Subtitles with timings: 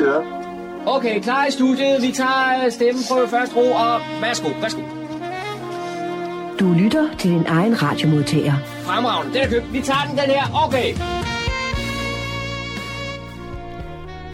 [0.00, 0.22] Vi kører.
[0.86, 2.02] Okay, klar i studiet.
[2.02, 4.80] Vi tager øh, stemmen på første ro, og værsgo, værsgo.
[6.60, 8.54] Du lytter til din egen radiomodtager.
[8.82, 9.72] Fremragende, den er købt.
[9.72, 10.66] Vi tager den, den her.
[10.66, 10.94] Okay.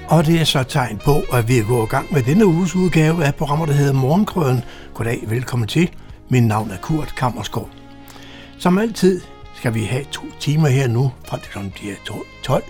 [0.08, 2.46] Og det er så et tegn på, at vi er gået i gang med denne
[2.46, 4.64] uges udgave af programmet, der hedder Morgenkrøden.
[4.94, 5.90] Goddag, velkommen til.
[6.28, 7.68] Mit navn er Kurt Kammerskov.
[8.58, 9.20] Som altid
[9.54, 12.64] skal vi have to timer her nu, fra det som de er 12,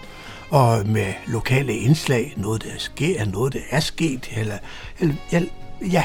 [0.50, 4.58] og med lokale indslag, noget der sker, noget der er sket, eller,
[5.00, 5.42] eller ja,
[5.90, 6.04] ja,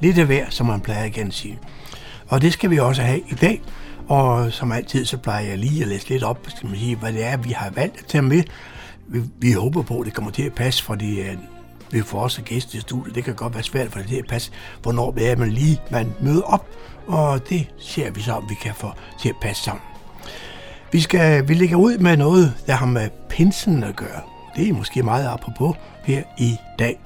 [0.00, 1.58] lidt af hver, som man plejer igen at sige.
[2.28, 3.62] Og det skal vi også have i dag,
[4.08, 7.12] og som altid, så plejer jeg lige at læse lidt op, skal man sige, hvad
[7.12, 8.42] det er, vi har valgt at tage med.
[9.08, 11.36] Vi, vi håber på, at det kommer til at passe, fordi øh,
[11.90, 13.14] vi får også gæster i studiet.
[13.14, 15.80] Det kan godt være svært for det til at passe, hvornår det er, man lige
[15.90, 16.66] man møder op,
[17.06, 19.91] og det ser vi så, om vi kan få til at passe sammen.
[20.92, 24.20] Vi, skal, vi lægger ud med noget, der har med pinsen at gøre.
[24.56, 27.00] Det er måske meget apropos her i dag.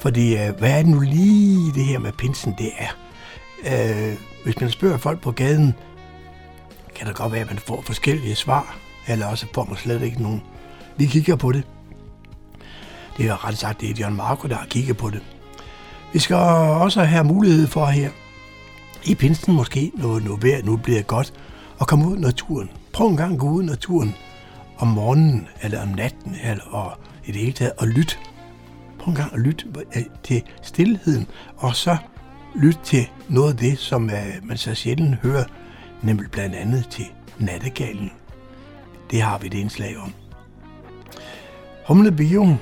[0.00, 2.88] Fordi øh, hvad er det nu lige det her med pinsen, det er?
[3.64, 5.74] Øh, hvis man spørger folk på gaden,
[6.94, 8.76] kan det godt være, at man får forskellige svar,
[9.08, 10.42] eller også får man slet ikke nogen.
[10.96, 11.62] Vi kigger på det.
[13.16, 15.22] Det er ret sagt, det er John Marco, der har kigget på det.
[16.12, 18.10] Vi skal også have mulighed for her,
[19.04, 21.32] i pinsen måske, når nu vejr nu bliver godt,
[21.80, 22.70] at komme ud i naturen.
[22.92, 24.14] Prøv en gang at gå ud i naturen
[24.78, 26.92] om morgenen, eller om natten, eller og
[27.24, 28.18] i det hele taget, og lyt.
[28.98, 29.64] Prøv en gang at lytte
[29.96, 31.26] øh, til stillheden,
[31.56, 31.96] og så
[32.54, 35.44] lyt til noget af det, som øh, man så sjældent hører,
[36.02, 37.04] nemlig blandt andet til
[37.38, 38.10] nattegalen.
[39.10, 40.12] Det har vi et indslag om.
[41.86, 42.56] Humle Bio,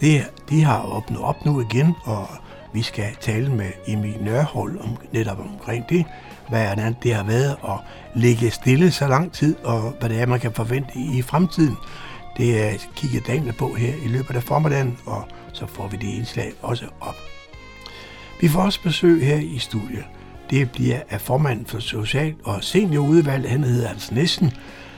[0.00, 2.28] det, de har åbnet op nu igen, og
[2.72, 6.04] vi skal tale med Emil Nørhold om, netop omkring det,
[6.48, 7.78] hvordan det har været at
[8.14, 11.76] ligge stille så lang tid, og hvad det er, man kan forvente i fremtiden.
[12.36, 15.96] Det øh, er kigget Daniel på her i løbet af formiddagen, og så får vi
[15.96, 17.16] det indslag også op.
[18.40, 20.04] Vi får også besøg her i studiet.
[20.50, 24.52] Det bliver af formanden for Social- og Seniorudvalget, han hedder Hans Nissen.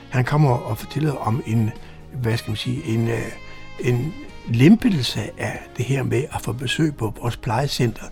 [0.09, 1.71] Han kommer og fortæller om en,
[2.13, 3.31] hvad skal man sige, en, øh,
[3.79, 4.13] en
[4.49, 8.03] lempelse af det her med at få besøg på vores plejecenter.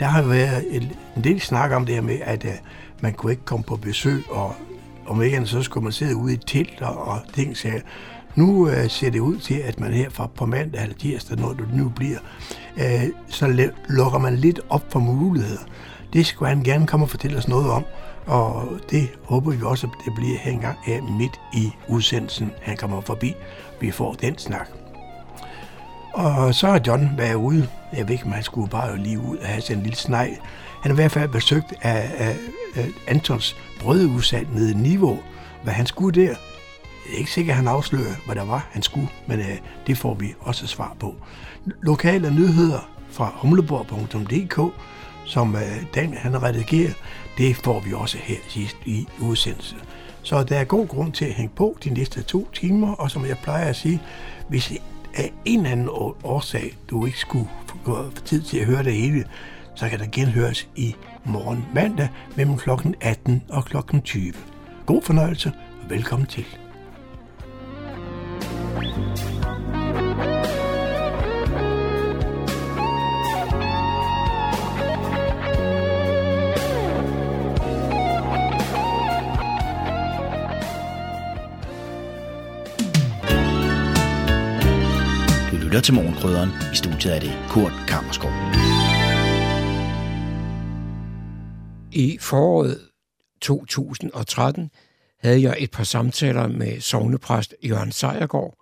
[0.00, 0.64] Der har været
[1.16, 2.50] en del snak om det her med, at øh,
[3.00, 4.54] man kunne ikke komme på besøg, og
[5.06, 7.56] om ikke andet, så skulle man sidde ude i telt og, og ting.
[7.56, 7.68] Så
[8.34, 11.52] nu øh, ser det ud til, at man her fra på mandag eller tirsdag, når
[11.52, 12.18] det nu bliver,
[12.76, 15.60] øh, så lukker man lidt op for muligheder.
[16.12, 17.84] Det skulle han gerne komme og fortælle os noget om,
[18.26, 22.50] og det håber vi også, at det bliver her engang her midt i udsendelsen.
[22.62, 23.34] Han kommer forbi,
[23.80, 24.68] vi får den snak.
[26.18, 27.68] Og så har John været ude.
[27.92, 30.38] Jeg ved ikke, om han skulle bare lige ud og have sådan en lille snej.
[30.82, 32.36] Han har i hvert fald besøgt af, af,
[32.76, 35.18] af Antons brødudsalg nede i Niveau.
[35.62, 38.82] Hvad han skulle der, jeg er ikke sikker, at han afslører, hvad der var, han
[38.82, 41.14] skulle, men øh, det får vi også svar på.
[41.82, 44.74] Lokale nyheder fra humleborg.dk,
[45.24, 46.92] som øh, Daniel han redigerer,
[47.38, 49.78] det får vi også her sidst i udsendelsen.
[50.22, 53.26] Så der er god grund til at hænge på de næste to timer, og som
[53.26, 54.02] jeg plejer at sige,
[54.48, 54.72] hvis
[55.14, 55.88] af en eller anden
[56.24, 57.48] årsag, du ikke skulle
[57.84, 59.24] få tid til at høre det hele,
[59.74, 62.70] så kan der genhøres i morgen mandag mellem kl.
[63.00, 63.76] 18 og kl.
[64.04, 64.32] 20.
[64.86, 65.52] God fornøjelse
[65.82, 66.44] og velkommen til.
[85.68, 86.50] Lytter til Morgenkrydderen.
[86.72, 88.30] I studiet er det Kurt Kammerskov.
[91.92, 92.80] I foråret
[93.40, 94.70] 2013
[95.20, 98.54] havde jeg et par samtaler med sovnepræst Jørgen Sejergaard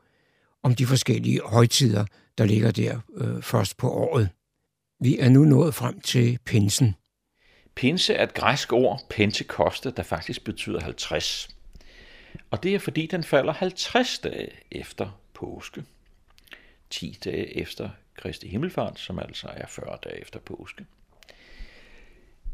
[0.62, 2.04] om de forskellige højtider,
[2.38, 4.28] der ligger der øh, først på året.
[5.00, 6.94] Vi er nu nået frem til pinsen.
[7.74, 11.48] Pinse er et græsk ord, pentekoste, der faktisk betyder 50.
[12.50, 15.84] Og det er fordi, den falder 50 dage efter påske.
[16.90, 20.86] 10 dage efter Kristi Himmelfart, som altså er 40 dage efter påske.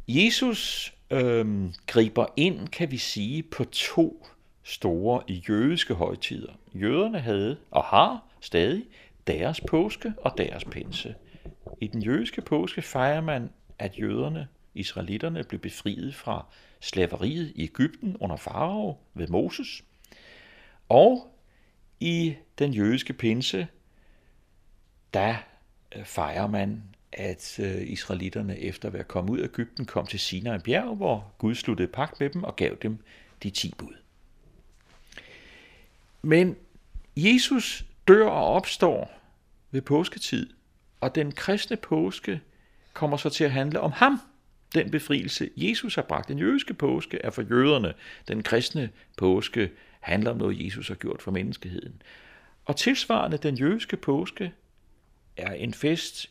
[0.08, 4.26] Jesus øh, griber ind, kan vi sige, på to
[4.62, 6.52] store jødiske højtider.
[6.74, 8.84] Jøderne havde og har stadig
[9.26, 11.14] deres påske og deres pinse.
[11.80, 16.46] I den jødiske påske fejrer man, at jøderne, israelitterne, blev befriet fra
[16.80, 19.84] slaveriet i Ægypten under farao ved Moses.
[20.88, 21.38] Og
[22.00, 23.66] i den jødiske pinse
[25.14, 25.34] der
[25.96, 26.82] øh, fejrer man,
[27.12, 31.32] at øh, israelitterne efter at være kommet ud af Ægypten kom til Sinai bjerg, hvor
[31.38, 32.98] Gud sluttede pagt med dem og gav dem
[33.42, 33.94] de ti bud.
[36.22, 36.56] Men
[37.16, 39.20] Jesus dør og opstår
[39.70, 40.50] ved påsketid,
[41.00, 42.40] Og den kristne påske
[42.92, 44.20] kommer så til at handle om ham.
[44.74, 46.28] Den befrielse, Jesus har bragt.
[46.28, 47.94] Den jødiske påske er for jøderne.
[48.28, 49.70] Den kristne påske
[50.00, 52.02] handler om noget, Jesus har gjort for menneskeheden.
[52.64, 54.52] Og tilsvarende den jødiske påske
[55.36, 56.30] er en fest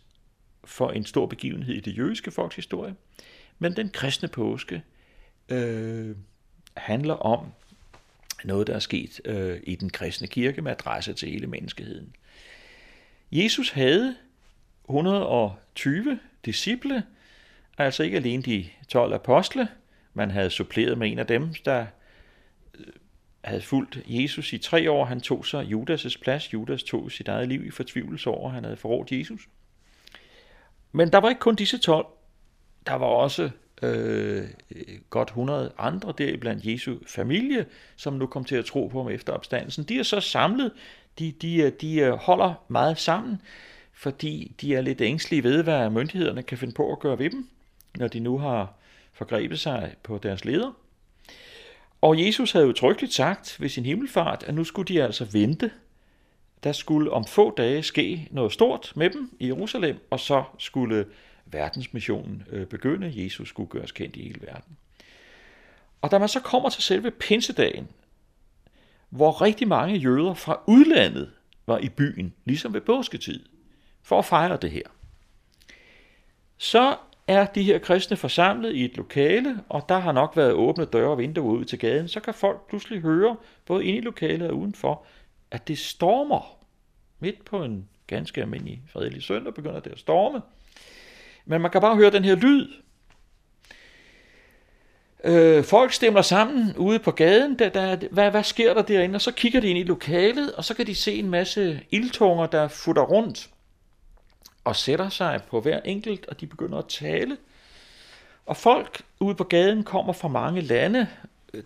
[0.63, 2.95] for en stor begivenhed i det jødiske folks historie.
[3.59, 4.83] Men den kristne påske
[5.49, 6.15] øh,
[6.77, 7.51] handler om
[8.43, 12.15] noget, der er sket øh, i den kristne kirke med adresse til hele menneskeheden.
[13.31, 14.15] Jesus havde
[14.89, 17.03] 120 disciple,
[17.77, 19.67] altså ikke alene de 12 apostle,
[20.13, 21.85] man havde suppleret med en af dem, der
[23.43, 25.05] havde fulgt Jesus i tre år.
[25.05, 26.53] Han tog sig Judas' plads.
[26.53, 29.41] Judas tog sit eget liv i fortvivlelse over, at han havde forrådt Jesus.
[30.91, 32.05] Men der var ikke kun disse 12.
[32.87, 33.49] Der var også
[33.81, 34.43] øh,
[35.09, 37.65] godt 100 andre deriblandt Jesu familie,
[37.95, 39.83] som nu kom til at tro på ham efter opstandelsen.
[39.83, 40.71] De er så samlet,
[41.19, 43.41] de, de, øh, de øh, holder meget sammen,
[43.93, 47.49] fordi de er lidt ængstlige ved, hvad myndighederne kan finde på at gøre ved dem,
[47.95, 48.73] når de nu har
[49.13, 50.71] forgrebet sig på deres leder.
[52.01, 55.71] Og Jesus havde jo trygtigt sagt ved sin himmelfart, at nu skulle de altså vente.
[56.63, 61.05] Der skulle om få dage ske noget stort med dem i Jerusalem, og så skulle
[61.45, 63.13] verdensmissionen øh, begynde.
[63.15, 64.77] Jesus skulle gøres kendt i hele verden.
[66.01, 67.87] Og da man så kommer til selve pinsedagen,
[69.09, 71.31] hvor rigtig mange jøder fra udlandet
[71.65, 73.45] var i byen, ligesom ved påsketid,
[74.03, 74.87] for at fejre det her,
[76.57, 76.97] så
[77.31, 81.09] er de her kristne forsamlet i et lokale, og der har nok været åbne døre
[81.09, 83.35] og vinduer ud til gaden, så kan folk pludselig høre,
[83.65, 85.05] både inde i lokalet og udenfor,
[85.51, 86.57] at det stormer.
[87.19, 90.41] Midt på en ganske almindelig fredelig søndag begynder det at storme.
[91.45, 92.67] Men man kan bare høre den her lyd.
[95.23, 97.59] Øh, folk stemmer sammen ude på gaden.
[97.59, 99.15] Der, der, hvad, hvad sker der derinde?
[99.15, 102.45] Og så kigger de ind i lokalet, og så kan de se en masse ildtunger,
[102.45, 103.49] der futter rundt
[104.63, 107.37] og sætter sig på hver enkelt, og de begynder at tale.
[108.45, 111.07] Og folk ude på gaden kommer fra mange lande.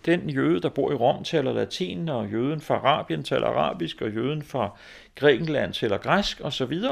[0.06, 4.10] Den jøde, der bor i Rom, taler latin, og jøden fra Arabien taler arabisk, og
[4.10, 4.78] jøden fra
[5.14, 6.82] Grækenland taler græsk osv.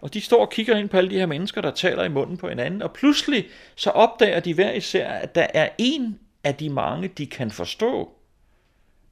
[0.00, 2.36] Og de står og kigger ind på alle de her mennesker, der taler i munden
[2.36, 3.46] på hinanden, og pludselig
[3.76, 8.12] så opdager de hver især, at der er en af de mange, de kan forstå.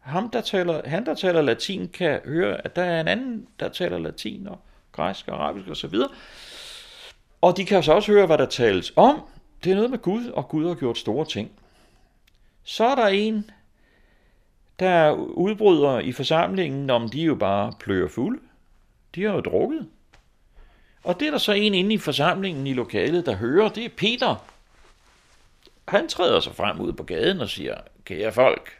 [0.00, 3.68] Ham, der taler, han, der taler latin, kan høre, at der er en anden, der
[3.68, 4.58] taler latin og
[4.92, 5.94] græsk og arabisk osv.
[7.40, 9.20] Og de kan så også høre, hvad der tales om.
[9.64, 11.50] Det er noget med Gud, og Gud har gjort store ting.
[12.64, 13.50] Så er der en,
[14.78, 18.40] der udbryder i forsamlingen, om de jo bare pløjer fuld.
[19.14, 19.88] De har jo drukket.
[21.04, 23.88] Og det er der så en inde i forsamlingen i lokalet, der hører, det er
[23.96, 24.36] Peter.
[25.88, 28.70] Han træder sig frem ud på gaden og siger, kære folk,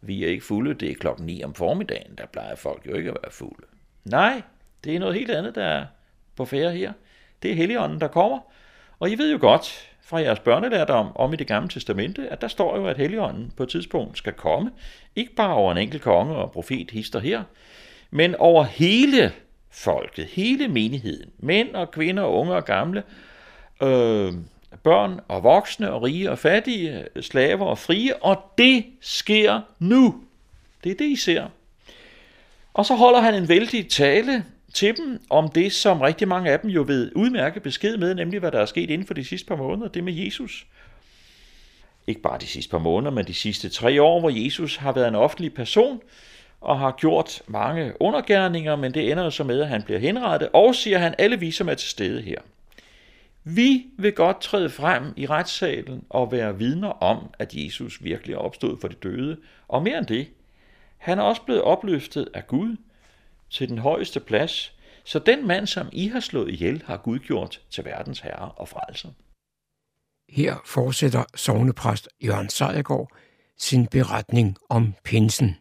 [0.00, 3.10] vi er ikke fulde, det er klokken 9 om formiddagen, der plejer folk jo ikke
[3.10, 3.66] at være fulde.
[4.04, 4.42] Nej,
[4.84, 5.86] det er noget helt andet, der er
[6.36, 6.92] på færre her.
[7.42, 8.38] Det er Helligånden, der kommer.
[8.98, 12.48] Og I ved jo godt fra jeres børnelærdom om i det gamle testamente, at der
[12.48, 14.70] står jo, at Helligånden på et tidspunkt skal komme.
[15.16, 17.42] Ikke bare over en enkelt konge og profet hister her,
[18.10, 19.32] men over hele
[19.70, 21.30] folket, hele menigheden.
[21.38, 23.02] Mænd og kvinder, unge og gamle,
[23.82, 24.32] øh,
[24.82, 30.24] børn og voksne og rige og fattige, slaver og frie, og det sker nu.
[30.84, 31.46] Det er det, I ser.
[32.74, 34.44] Og så holder han en vældig tale
[34.74, 38.40] til dem om det, som rigtig mange af dem jo ved udmærket besked med, nemlig
[38.40, 40.66] hvad der er sket inden for de sidste par måneder, det med Jesus.
[42.06, 45.08] Ikke bare de sidste par måneder, men de sidste tre år, hvor Jesus har været
[45.08, 46.00] en offentlig person
[46.60, 50.74] og har gjort mange undergærninger, men det ender så med, at han bliver henrettet, og
[50.74, 52.38] siger han alle vi, som er til stede her.
[53.44, 58.38] Vi vil godt træde frem i retssalen og være vidner om, at Jesus virkelig er
[58.38, 59.36] opstået for de døde,
[59.68, 60.26] og mere end det,
[60.98, 62.76] han er også blevet opløftet af Gud
[63.54, 64.72] til den højeste plads,
[65.04, 68.68] så den mand, som I har slået ihjel, har Gud gjort til verdens herre og
[68.68, 69.08] frelser.
[70.28, 73.08] Her fortsætter sovnepræst Jørgen Sejergaard
[73.58, 75.56] sin beretning om pinsen.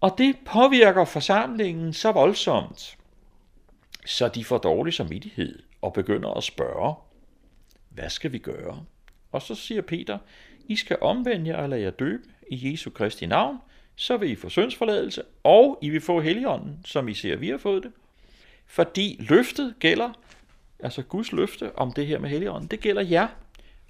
[0.00, 2.98] Og det påvirker forsamlingen så voldsomt,
[4.06, 6.94] så de får dårlig samvittighed og begynder at spørge,
[7.88, 8.84] hvad skal vi gøre?
[9.32, 10.18] Og så siger Peter,
[10.68, 13.58] I skal omvende jer og lade jer døbe i Jesu Kristi navn,
[13.96, 17.58] så vil I få syndsforladelse, og I vil få heligånden, som I ser, vi har
[17.58, 17.92] fået det.
[18.66, 20.12] Fordi løftet gælder,
[20.78, 23.28] altså Guds løfte om det her med heligånden, det gælder jer,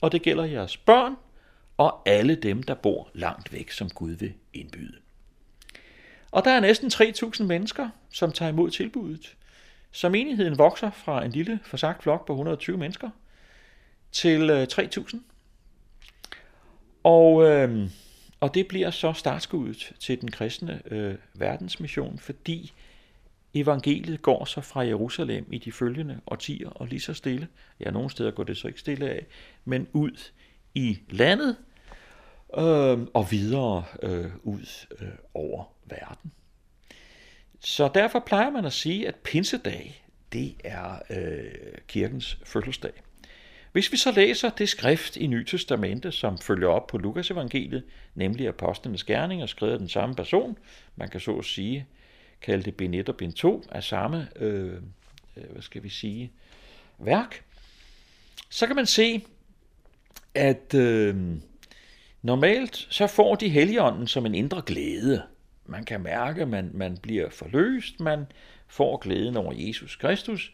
[0.01, 1.17] og det gælder jeres børn,
[1.77, 4.97] og alle dem, der bor langt væk, som Gud vil indbyde.
[6.31, 9.37] Og der er næsten 3.000 mennesker, som tager imod tilbuddet.
[9.93, 13.11] Så menigheden vokser fra en lille forsagt flok på 120 mennesker
[14.13, 15.17] til øh, 3.000.
[17.05, 17.89] Og øh,
[18.41, 22.73] og det bliver så startskuddet til den kristne øh, verdensmission, fordi
[23.55, 27.49] evangeliet går så fra Jerusalem i de følgende årtier, og lige så stille,
[27.81, 29.27] ja, nogle steder går det så ikke stille af,
[29.65, 30.19] men ud
[30.75, 31.57] i landet,
[32.59, 36.33] øh, og videre øh, ud øh, over verden.
[37.61, 42.93] Så derfor plejer man at sige, at pinsedag, det er øh, kirkens fødselsdag.
[43.73, 47.83] Hvis vi så læser det skrift i Nye Testamente, som følger op på Lukas evangeliet,
[48.15, 50.59] nemlig Apostlenes Gerninger, skrevet af den samme person,
[50.97, 51.87] man kan så at sige
[52.43, 54.73] kalde det bind 1 og bind 2 af samme, øh,
[55.37, 56.33] øh, hvad skal vi sige,
[56.99, 57.45] værk,
[58.49, 59.25] så kan man se,
[60.35, 61.17] at øh,
[62.23, 65.23] normalt så får de heligånden som en indre glæde.
[65.67, 68.27] Man kan mærke, at man, man bliver forløst, man
[68.69, 70.53] får glæden over Jesus Kristus.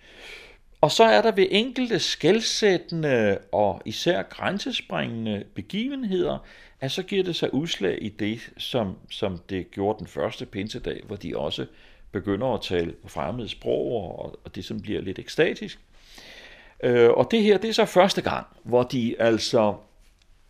[0.86, 6.38] Og så er der ved enkelte skældsættende og især grænsespringende begivenheder,
[6.80, 11.00] at så giver det sig udslag i det, som, som det gjorde den første pinsedag,
[11.06, 11.66] hvor de også
[12.12, 15.78] begynder at tale på fremmede sprog, og, og det som bliver lidt ekstatisk.
[16.82, 19.74] Øh, og det her, det er så første gang, hvor de altså,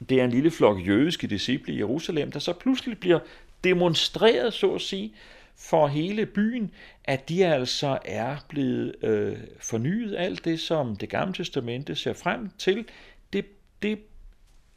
[0.09, 3.19] det er en lille flok jødiske disciple i Jerusalem, der så pludselig bliver
[3.65, 5.13] demonstreret, så at sige,
[5.59, 6.71] for hele byen,
[7.05, 10.17] at de altså er blevet øh, fornyet.
[10.17, 12.85] Alt det, som det gamle testamente ser frem til,
[13.33, 13.47] det,
[13.83, 13.99] det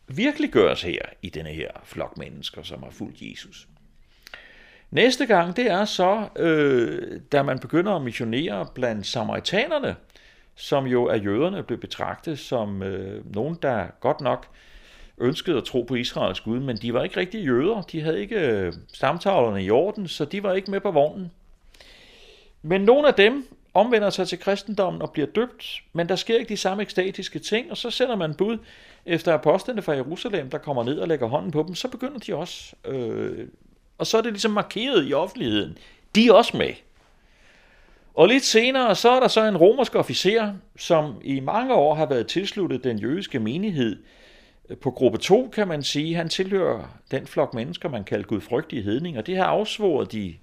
[0.07, 3.67] virkelig gøres her i denne her flok mennesker, som har fulgt Jesus.
[4.91, 9.95] Næste gang, det er så, øh, da man begynder at missionere blandt samaritanerne,
[10.55, 14.47] som jo af jøderne blev betragtet som øh, nogen, der godt nok
[15.19, 17.81] ønskede at tro på Israels Gud, men de var ikke rigtig jøder.
[17.81, 21.31] De havde ikke øh, stamtavlerne i orden, så de var ikke med på vognen.
[22.61, 26.49] Men nogle af dem omvender sig til kristendommen og bliver døbt, men der sker ikke
[26.49, 28.57] de samme ekstatiske ting, og så sender man bud
[29.05, 32.35] efter apostlene fra Jerusalem, der kommer ned og lægger hånden på dem, så begynder de
[32.35, 32.75] også.
[32.85, 33.47] Øh,
[33.97, 35.77] og så er det ligesom markeret i offentligheden.
[36.15, 36.73] De er også med.
[38.13, 42.05] Og lidt senere, så er der så en romersk officer, som i mange år har
[42.05, 43.97] været tilsluttet den jødiske menighed.
[44.81, 49.21] På gruppe 2 kan man sige, han tilhører den flok mennesker, man kalder gudfrygtige hedninger.
[49.21, 50.35] Det har afsvoret de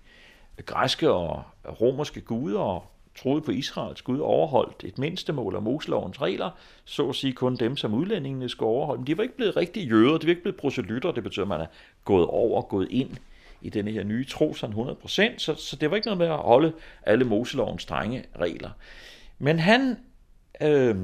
[0.67, 1.43] græske og
[1.81, 2.85] romerske guder og
[3.17, 6.51] troede på Israels Gud, overholdt et mindstemål af Moselovens regler,
[6.85, 9.01] så at sige kun dem, som udlændingene skulle overholde.
[9.01, 11.49] Men de var ikke blevet rigtige jøder, de var ikke blevet proselytter, det betyder, at
[11.49, 11.67] man er
[12.05, 13.11] gået over, gået ind
[13.63, 16.37] i denne her nye tro, sådan 100%, så, så det var ikke noget med at
[16.37, 18.71] holde alle Moselovens strenge regler.
[19.39, 19.97] Men han
[20.63, 20.97] øh,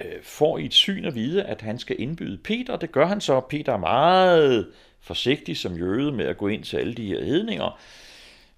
[0.00, 3.06] øh, får i et syn at vide, at han skal indbyde Peter, og det gør
[3.06, 3.40] han så.
[3.40, 4.68] Peter er meget
[5.00, 7.78] forsigtig som jøde med at gå ind til alle de her hedninger,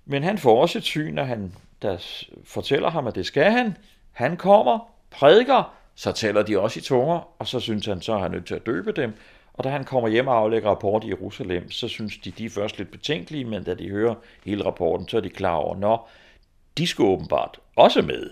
[0.04, 1.96] men han får også et syn, at han der
[2.44, 3.76] fortæller ham, at det skal han.
[4.12, 8.18] Han kommer, prædiker, så taler de også i tunger, og så synes han, så er
[8.18, 9.12] han nødt til at døbe dem.
[9.54, 12.50] Og da han kommer hjem og aflægger rapport i Jerusalem, så synes de, de er
[12.50, 16.10] først lidt betænkelige, men da de hører hele rapporten, så er de klar over, når
[16.78, 18.30] de skal åbenbart også med.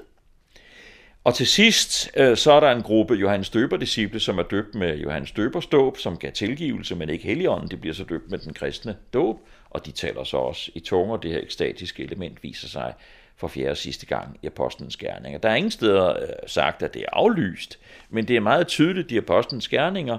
[1.24, 4.98] Og til sidst, øh, så er der en gruppe Johannes Døber-disciple, som er døbt med
[4.98, 7.70] Johannes Døbers dåb, som gav tilgivelse, men ikke heligånden.
[7.70, 9.36] De bliver så døbt med den kristne dåb,
[9.70, 11.16] og de taler så også i tunger.
[11.16, 12.94] Det her ekstatiske element viser sig
[13.36, 15.38] for fjerde og sidste gang i Apostlenes Gerninger.
[15.38, 17.78] Der er ingen steder øh, sagt, at det er aflyst,
[18.10, 20.18] men det er meget tydeligt i Apostlenes Gerninger,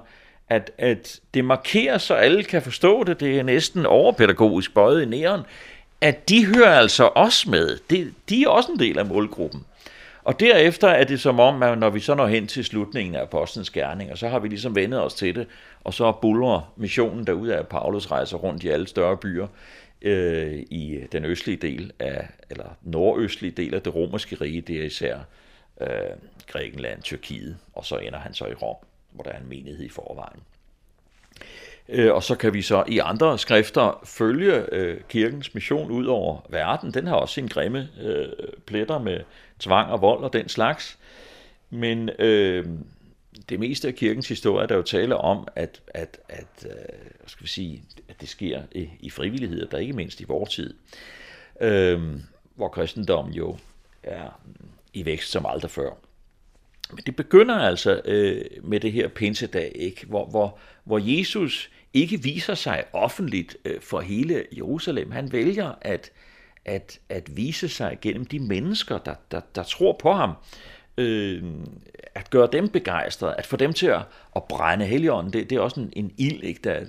[0.50, 5.06] at, at det markerer, så alle kan forstå det, det er næsten overpædagogisk bøjet i
[5.06, 5.42] næren,
[6.02, 7.78] at de hører altså også med.
[7.90, 9.66] De, de er også en del af målgruppen.
[10.24, 13.22] Og derefter er det som om, at når vi så når hen til slutningen af
[13.22, 15.48] Apostlenes Gerninger, så har vi ligesom vendet os til det,
[15.84, 19.48] og så buller missionen derud af, Paulus rejser rundt i alle større byer
[20.02, 24.86] øh, i den østlige del af, eller nordøstlige del af det romerske rige, det er
[24.86, 25.20] især
[25.82, 25.88] øh,
[26.48, 28.76] Grækenland, Tyrkiet, og så ender han så i Rom,
[29.12, 30.40] hvor der er en menighed i forvejen.
[31.90, 36.46] Øh, og så kan vi så i andre skrifter følge øh, kirkens mission ud over
[36.50, 36.94] verden.
[36.94, 38.26] Den har også sin grimme øh,
[38.66, 39.20] pletter med
[39.62, 40.98] tvang og vold og den slags.
[41.70, 42.66] Men øh,
[43.50, 46.72] det meste af kirkens historie, der jo taler om, at, at, at, øh,
[47.28, 50.74] skal vi sige, at det sker i, i frivillighed, der ikke mindst i vores tid,
[51.62, 52.02] øh,
[52.56, 53.58] hvor kristendommen jo
[54.04, 54.42] er
[54.94, 55.90] i vækst som aldrig før.
[56.92, 60.06] Men det begynder altså øh, med det her pinsedag, ikke?
[60.06, 65.12] Hvor, hvor, hvor Jesus ikke viser sig offentligt øh, for hele Jerusalem.
[65.12, 66.12] Han vælger at,
[66.66, 70.36] at, at vise sig gennem de mennesker, der, der, der tror på ham
[70.98, 71.44] øh,
[72.16, 74.02] at gøre dem begejstrede, at få dem til at,
[74.36, 76.86] at brænde heligånden, det, det er også en, en ild, ikke, der,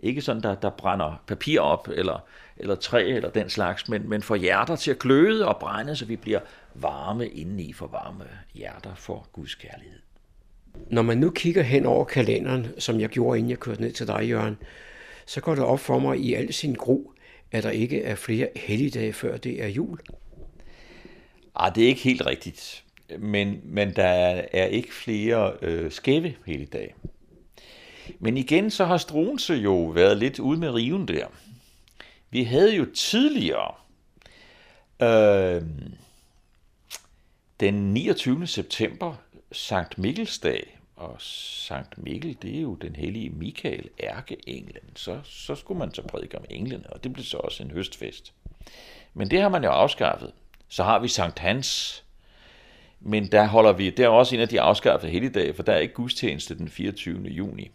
[0.00, 2.24] ikke sådan, der, der brænder papir op, eller,
[2.56, 6.04] eller træ, eller den slags, men, men får hjerter til at gløde og brænde, så
[6.04, 6.40] vi bliver
[6.74, 9.98] varme indeni for varme hjerter for Guds kærlighed.
[10.90, 14.06] Når man nu kigger hen over kalenderen, som jeg gjorde, inden jeg kørte ned til
[14.06, 14.56] dig, Jørgen,
[15.26, 17.13] så går det op for mig i al sin gro,
[17.54, 19.98] at der ikke er flere helligdage, før det er jul?
[21.54, 22.84] Ah, det er ikke helt rigtigt.
[23.18, 26.94] Men, men der er, er ikke flere øh, skæve helligdage.
[28.18, 31.26] Men igen, så har Struense jo været lidt ude med riven der.
[32.30, 33.74] Vi havde jo tidligere
[35.02, 35.62] øh,
[37.60, 38.46] den 29.
[38.46, 39.14] september
[39.52, 44.96] Sankt Mikkelsdag, og Sankt Mikkel, det er jo den hellige Michael, ærkeenglen.
[44.96, 48.32] Så, så skulle man så prædike om englene, og det blev så også en høstfest.
[49.14, 50.32] Men det har man jo afskaffet.
[50.68, 52.04] Så har vi Sankt Hans,
[53.00, 55.78] men der holder vi, det er også en af de afskaffede helligdage, for der er
[55.78, 57.28] ikke gudstjeneste den 24.
[57.28, 57.70] juni.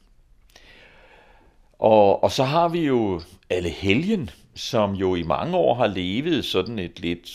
[1.79, 6.45] Og, og så har vi jo alle helgen, som jo i mange år har levet
[6.45, 7.29] sådan et lidt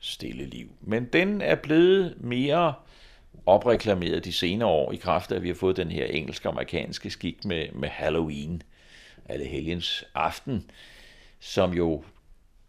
[0.00, 0.68] stille liv.
[0.80, 2.74] Men den er blevet mere
[3.46, 7.44] opreklameret de senere år i kraft af, at vi har fået den her engelsk-amerikanske skik
[7.44, 8.62] med, med Halloween,
[9.28, 10.70] alle helgens aften,
[11.40, 12.04] som jo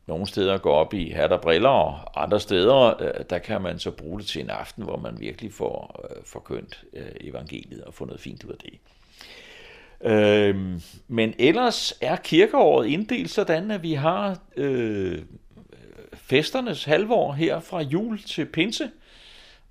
[0.08, 3.80] nogle steder går op i hat og briller, og andre steder, øh, der kan man
[3.80, 7.94] så bruge det til en aften, hvor man virkelig får øh, forkyndt øh, evangeliet og
[7.94, 8.80] får noget fint ud af det.
[10.02, 15.22] Øh, men ellers er kirkeåret inddelt sådan, at vi har øh,
[16.14, 18.90] festernes halvår her fra jul til pinse,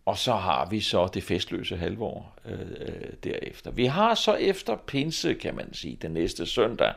[0.06, 3.70] og så har vi så det festløse halvår øh, øh, derefter.
[3.70, 6.92] Vi har så efter pinse, kan man sige, den næste søndag,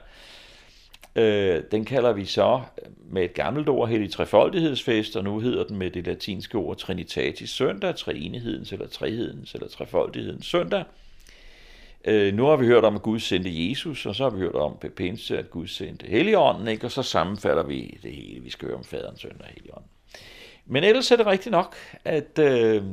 [1.16, 2.62] øh, den kalder vi så
[3.10, 7.50] med et gammelt ord hellig trefoldighedsfest, og nu hedder den med det latinske ord Trinitatis
[7.50, 10.84] søndag, treenighedens eller trehedens eller trefoldighedens søndag.
[12.06, 14.56] Øh, nu har vi hørt om, at Gud sendte Jesus, og så har vi hørt
[14.56, 16.86] om pinse, at Gud sendte Helligånden, ikke?
[16.86, 18.44] og så sammenfatter vi det hele.
[18.44, 19.90] Vi skal høre om faderen, søn og Helligånden.
[20.70, 21.76] Men ellers er det rigtigt nok,
[22.06, 22.84] at øh,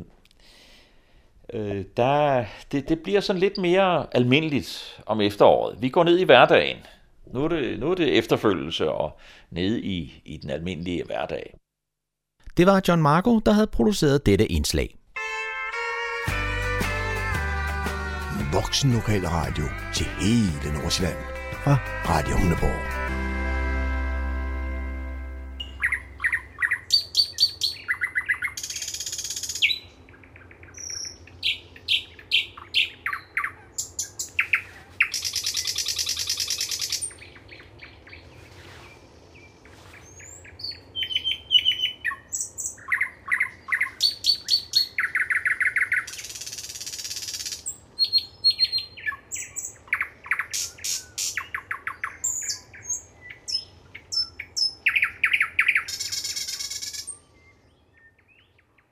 [1.53, 5.83] øh, der, det, det bliver sådan lidt mere almindeligt om efteråret.
[5.83, 6.77] Vi går ned i hverdagen.
[7.27, 9.19] Nu er det, nu er det efterfølgelse og
[9.51, 11.57] nede i, i den almindelige hverdag.
[12.57, 14.97] Det var John Marco, der havde produceret dette indslag.
[18.53, 21.19] Voksen lokal radio til hele Nordsjælland
[21.65, 21.75] fra
[22.09, 23.04] Radio Hundeborg.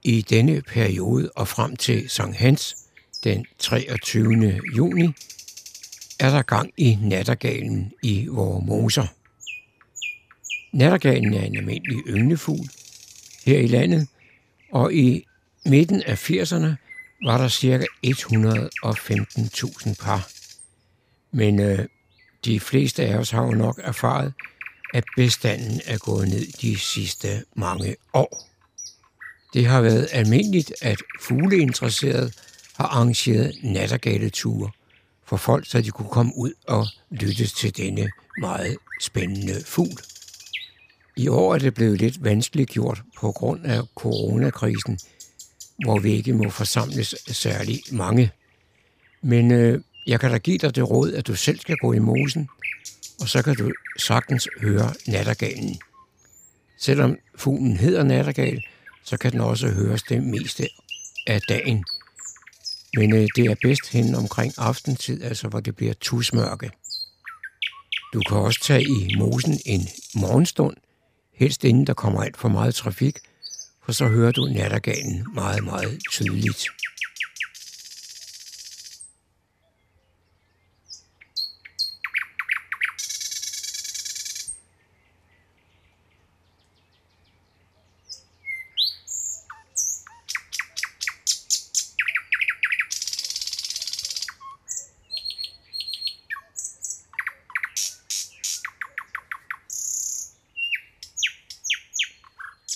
[0.04, 2.76] I denne periode og frem til Sankt Hans
[3.24, 4.60] den 23.
[4.76, 5.08] juni
[6.20, 9.06] er der gang i nattergalen i vores moser.
[10.72, 12.68] Nattergalen er en almindelig ynglefugl
[13.44, 14.08] her i landet,
[14.72, 15.24] og i
[15.66, 16.74] midten af 80'erne
[17.24, 17.86] var der ca.
[18.06, 20.30] 115.000 par.
[21.32, 21.88] Men øh,
[22.44, 24.32] de fleste af os har jo nok erfaret,
[24.94, 28.51] at bestanden er gået ned de sidste mange år.
[29.54, 32.32] Det har været almindeligt, at fugleinteresserede
[32.74, 34.70] har arrangeret nattergaleture
[35.26, 40.00] for folk, så de kunne komme ud og lytte til denne meget spændende fugl.
[41.16, 44.98] I år er det blevet lidt vanskeligt gjort på grund af coronakrisen,
[45.84, 48.30] hvor vi ikke må forsamles særlig mange.
[49.22, 51.98] Men øh, jeg kan da give dig det råd, at du selv skal gå i
[51.98, 52.48] mosen,
[53.20, 55.78] og så kan du sagtens høre nattergalen.
[56.78, 58.62] Selvom fuglen hedder nattergal,
[59.04, 60.68] så kan den også høres det meste
[61.26, 61.84] af dagen.
[62.96, 66.70] Men øh, det er bedst hen omkring aftentid, altså hvor det bliver tusmørke.
[68.12, 70.76] Du kan også tage i mosen en morgenstund,
[71.34, 73.18] helst inden der kommer alt for meget trafik,
[73.84, 76.68] for så hører du nattergalen meget, meget tydeligt.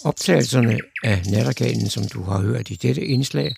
[0.06, 3.54] Optagelserne af nattergalen, som du har hørt i dette indslag,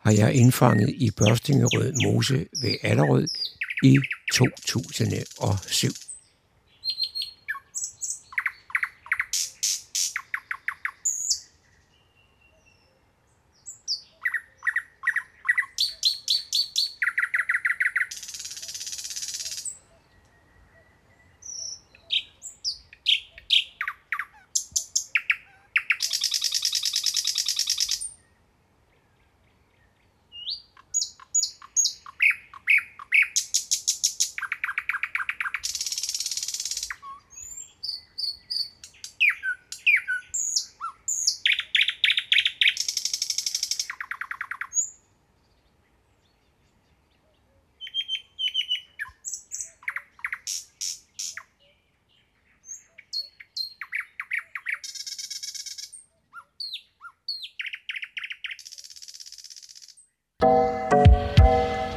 [0.00, 3.28] har jeg indfanget i Børstingerød Mose ved Allerød
[3.82, 3.98] i
[4.34, 5.92] 2007.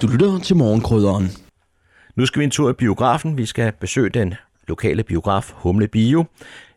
[0.02, 1.30] Du lytter til morgenkrydderen.
[2.16, 3.38] Nu skal vi en tur i biografen.
[3.38, 4.34] Vi skal besøge den
[4.68, 6.26] lokale biograf Humle Bio.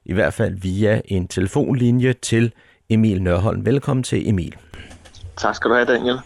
[0.04, 2.52] I hvert fald via en telefonlinje til
[2.90, 3.66] Emil Nørholm.
[3.66, 4.54] Velkommen til Emil.
[5.36, 6.16] Tak skal du have, Daniel.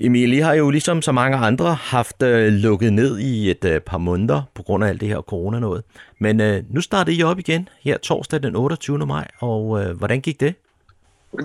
[0.00, 3.80] Emil, I har jo ligesom så mange andre haft øh, lukket ned i et øh,
[3.80, 5.82] par måneder på grund af alt det her corona noget.
[6.20, 8.98] Men øh, nu startede I op igen her torsdag den 28.
[9.06, 10.54] maj, og øh, hvordan gik det?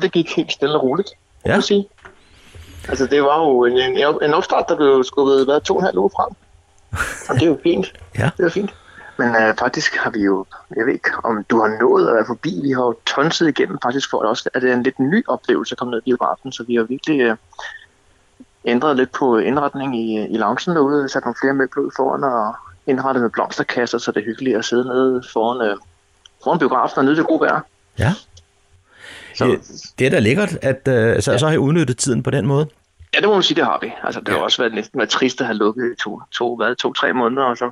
[0.02, 1.10] Det gik helt stille og roligt,
[1.46, 1.50] Ja.
[1.50, 1.56] ja.
[1.56, 1.86] jeg sige.
[2.89, 5.86] Altså, det var jo en, en, en opstart, der blev skubbet hvad, to og en
[5.86, 6.36] halv uge frem.
[7.30, 7.94] Og det er jo fint.
[8.20, 8.30] Ja.
[8.38, 8.74] Det er fint.
[9.17, 12.26] Men øh, faktisk har vi jo, jeg ved ikke, om du har nået at være
[12.28, 15.00] forbi, vi har jo tonset igennem faktisk for at også, at det er en lidt
[15.00, 17.36] ny oplevelse at komme ned i biografen, så vi har virkelig øh,
[18.65, 22.56] ændret lidt på indretning i, i loungen derude, sat nogle flere møbler ud foran og
[22.88, 25.78] indrettet med blomsterkasser, så det er hyggeligt at sidde nede foran, øh,
[26.44, 27.62] foran biografen og nyde det gode vejr.
[28.00, 28.13] Ja.
[29.36, 29.56] Så, Ja,
[30.00, 32.67] det er da lækkert, at øh, så, så har I udnyttet tiden på den måde.
[33.13, 33.94] Ja, det må man sige, det har vi.
[34.04, 34.44] Altså, det har Ja.
[34.44, 37.44] også været næsten været trist at have lukket i to, to, hvad, to, tre måneder,
[37.44, 37.72] og så,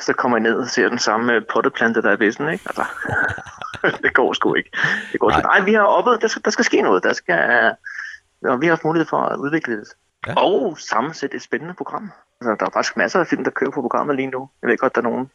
[0.00, 2.64] så kommer jeg ned og ser den samme øh, potteplante, der er vissen, ikke?
[2.66, 2.84] Altså,
[4.02, 4.70] det går sgu ikke.
[5.12, 5.40] Det går sgu.
[5.40, 5.58] Nej.
[5.58, 7.02] Nej, vi har oppet, der skal, der skal ske noget.
[7.02, 7.72] Der skal,
[8.44, 9.88] og vi har haft mulighed for at udvikle det.
[10.26, 10.30] Ja.
[10.32, 10.40] Ja.
[10.40, 12.10] Og sammensætte et spændende program.
[12.40, 14.48] Altså, der er faktisk masser af film, der kører på programmet lige nu.
[14.62, 15.30] Jeg ved godt, der er nogen,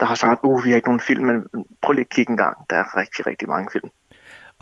[0.00, 1.44] der har sagt, uh, vi har ikke nogen film, men
[1.82, 2.56] prøv lige at kigge en gang.
[2.70, 3.90] Der er rigtig, rigtig mange film.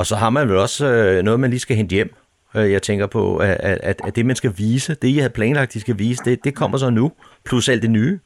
[0.01, 2.15] Og så har man vel også øh, noget, man lige skal hente hjem.
[2.57, 5.73] Øh, Jeg tænker på, at, at, at det, man skal vise, det I havde planlagt,
[5.73, 7.13] de skal vise, det, det kommer så nu,
[7.45, 8.21] plus alt det nye.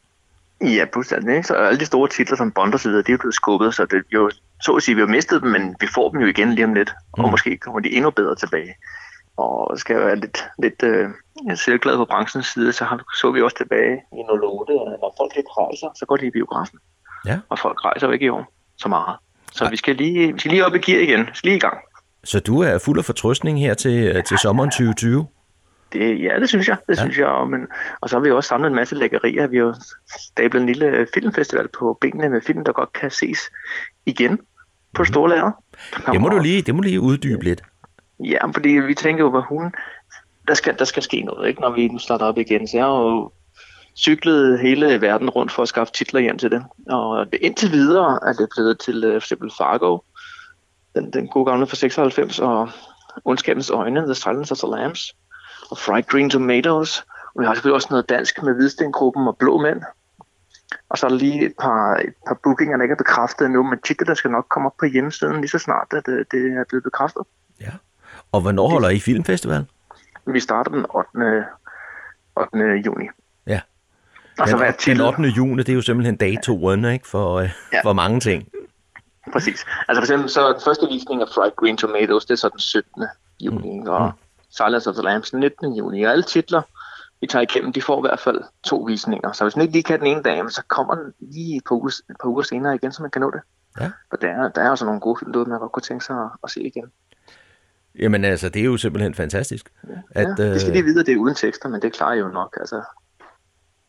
[0.63, 1.37] Ja, pludselig.
[1.37, 1.47] Ikke?
[1.47, 3.85] Så alle de store titler som Bond og så videre, de er blevet skubbet, så
[3.85, 4.31] det jo,
[4.63, 6.75] så at sige, vi har mistet dem, men vi får dem jo igen lige om
[6.75, 7.31] lidt, og Mm.
[7.31, 8.75] måske kommer de endnu bedre tilbage.
[9.37, 11.09] Og skal jeg være lidt, lidt øh,
[11.57, 15.33] selvglad på branchens side, så har, så vi også tilbage i 08, at når folk
[15.37, 16.79] ikke rejser, så går de i biografen.
[17.27, 17.39] Ja.
[17.49, 19.17] Og folk rejser jo ikke i år så meget.
[19.55, 21.21] Så vi skal, lige, vi skal lige op i gear igen.
[21.21, 21.79] Vi skal lige i gang.
[22.25, 25.27] Så du er fuld af fortrøstning her til, øh, til sommeren 2020.
[25.93, 26.77] Det, ja, det synes jeg.
[26.89, 27.03] Det Ja.
[27.03, 27.27] synes jeg.
[27.27, 27.61] Og, men,
[28.01, 29.47] og så har vi også samlet en masse lækkerier.
[29.47, 29.75] Vi har jo
[30.21, 33.39] stablet en lille øh, filmfestival på benene med film, der godt kan ses
[34.07, 34.39] igen
[34.95, 35.51] på det store lager.
[36.13, 37.63] Det må du lige, det må du lige uddybe lidt.
[38.21, 39.73] Ja, fordi vi tænker jo, hvad hun...
[40.49, 42.69] Der skal, der skal ske noget, ikke, når vi nu starter op igen.
[42.69, 43.33] Så jeg har jo
[43.97, 46.65] cyklet hele verden rundt for at skaffe titler hjem til det.
[46.89, 49.99] Og det, indtil videre er det blevet til uh, for eksempel Fargo,
[50.95, 52.69] den, den gode gamle fra 96, og
[53.25, 55.17] Ondskabens Øjne, The Silence of the Lambs,
[55.71, 57.05] og Fried Green Tomatoes.
[57.35, 59.83] Og vi har selvfølgelig også noget dansk med Hvidstengruppen og Blå Mænd.
[60.89, 63.63] Og så er der lige et par, et par bookinger, der ikke er bekræftet endnu,
[63.63, 66.41] men titler, der skal nok komme op på hjemmesiden lige så snart, at det, det
[66.41, 67.23] er blevet bekræftet.
[68.33, 69.67] Og hvornår holder I filmfestival?
[70.27, 71.45] Vi starter den 8.
[72.37, 72.59] 8.
[72.87, 73.05] juni.
[73.47, 73.61] Ja.
[74.39, 75.03] Og så Den, hver den titel.
[75.03, 75.23] 8.
[75.23, 77.81] juni, det er jo simpelthen datoen ikke, for, øh, Ja.
[77.85, 78.49] for mange ting.
[79.33, 79.65] Præcis.
[79.89, 82.59] Altså for eksempel, så den første visning af Fried Green Tomatoes, det er så den
[82.59, 83.05] 17.
[83.41, 83.89] juni, mm.
[83.89, 84.13] og
[84.51, 85.75] Silence of the Lambs den 19.
[85.75, 86.03] juni.
[86.03, 86.63] Og alle titler,
[87.21, 89.33] vi tager igennem, de får i hvert fald to visninger.
[89.33, 91.75] Så hvis man ikke lige kan den ene dag, så kommer den lige et par
[91.75, 93.41] uger, et par uger senere igen, så man kan nå det.
[93.81, 93.91] Ja.
[94.11, 96.17] For der, er- der er altså nogle gode film derude, man godt kunne tænke sig
[96.17, 96.85] at, at se igen.
[97.99, 99.73] Jamen altså, det er jo simpelthen fantastisk.
[100.11, 102.15] At, ja, det skal øh, lige vide, at det er uden tekster, men det klarer
[102.15, 102.57] jo nok.
[102.61, 102.83] Altså,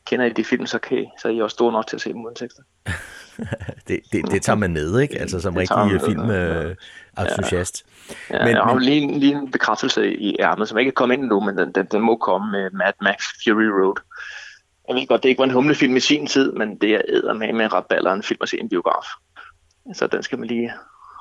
[0.05, 2.01] kender I de film, så, kan I, så er I også store nok til at
[2.01, 2.61] se dem uden tekster.
[3.87, 5.19] det, det, det tager man med, ikke?
[5.19, 6.75] Altså som Det rigtig med,
[7.17, 7.23] ja.
[7.23, 7.85] filmentusiast.
[8.31, 10.93] Ja, Men- jeg har men- lige, en- lige en bekræftelse i ærmet, som ikke er
[10.93, 13.95] kommet ind endnu, men den, den, den må komme med Mad Max Fury Road.
[14.87, 17.33] Jeg ved godt, det ikke var en humlefilm i sin tid, men det er æder
[17.33, 19.05] med med raballer en film at se en biograf.
[19.93, 20.71] Så den skal man lige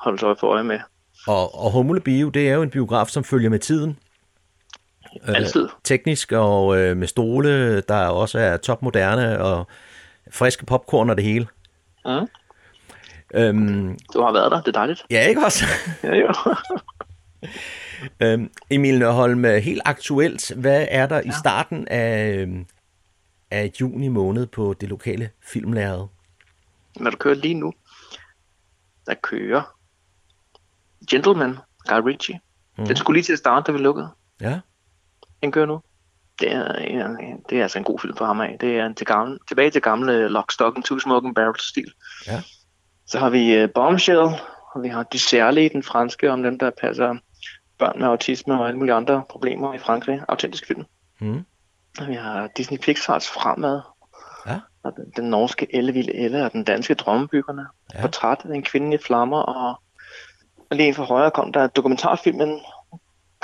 [0.03, 0.79] holde sig for øje med.
[1.27, 3.99] Og, og Humle Bio, det er jo en biograf, som følger med tiden.
[5.23, 5.67] Altid.
[5.83, 9.67] teknisk og øh, med stole, der også er topmoderne og
[10.31, 11.47] friske popcorn og det hele.
[12.05, 12.27] Mm.
[13.33, 15.05] Øhm, Du har været der, det er dejligt.
[15.11, 15.65] ja, ikke også?
[16.03, 16.33] Ja, jo.
[18.27, 21.21] øhm, Emil Nørholm, øh, helt aktuelt, hvad er der ja.
[21.21, 22.65] i starten af, øhm,
[23.51, 26.07] af juni måned på det lokale filmlærred?
[26.95, 27.73] Når du kører lige nu,
[29.05, 29.75] der kører
[31.11, 31.57] Gentleman,
[31.89, 32.39] Guy Ritchie.
[32.77, 32.85] Mm.
[32.85, 34.09] Den skulle lige til at starte, da vi lukkede.
[34.41, 34.59] Ja,
[35.45, 35.81] Den kører nu.
[36.39, 36.71] Det er,
[37.49, 38.57] det er altså en god film for ham af.
[38.61, 41.91] Det er en til gamle, tilbage til gamle Lock, Stock and Two Smoking Barrels stil.
[42.27, 42.41] Ja.
[43.07, 44.19] Så har vi uh, Bombshell,
[44.73, 47.15] og vi har De Særlige, den franske, om dem, der passer
[47.79, 50.21] børn med autisme og alle mulige andre problemer i Frankrig.
[50.27, 50.83] Autentisk film.
[51.21, 51.45] Mhm.
[51.99, 53.81] Og vi har Disney Pixars Fremad.
[54.47, 54.59] Ja.
[54.83, 57.65] Og den, den norske Ellevilde Elle og den danske Drømmebyggerne.
[57.93, 58.01] Ja.
[58.01, 59.41] Portræt af en kvinde i flammer.
[59.41, 59.81] Og,
[60.69, 62.59] og lige for højre kom der dokumentarfilmen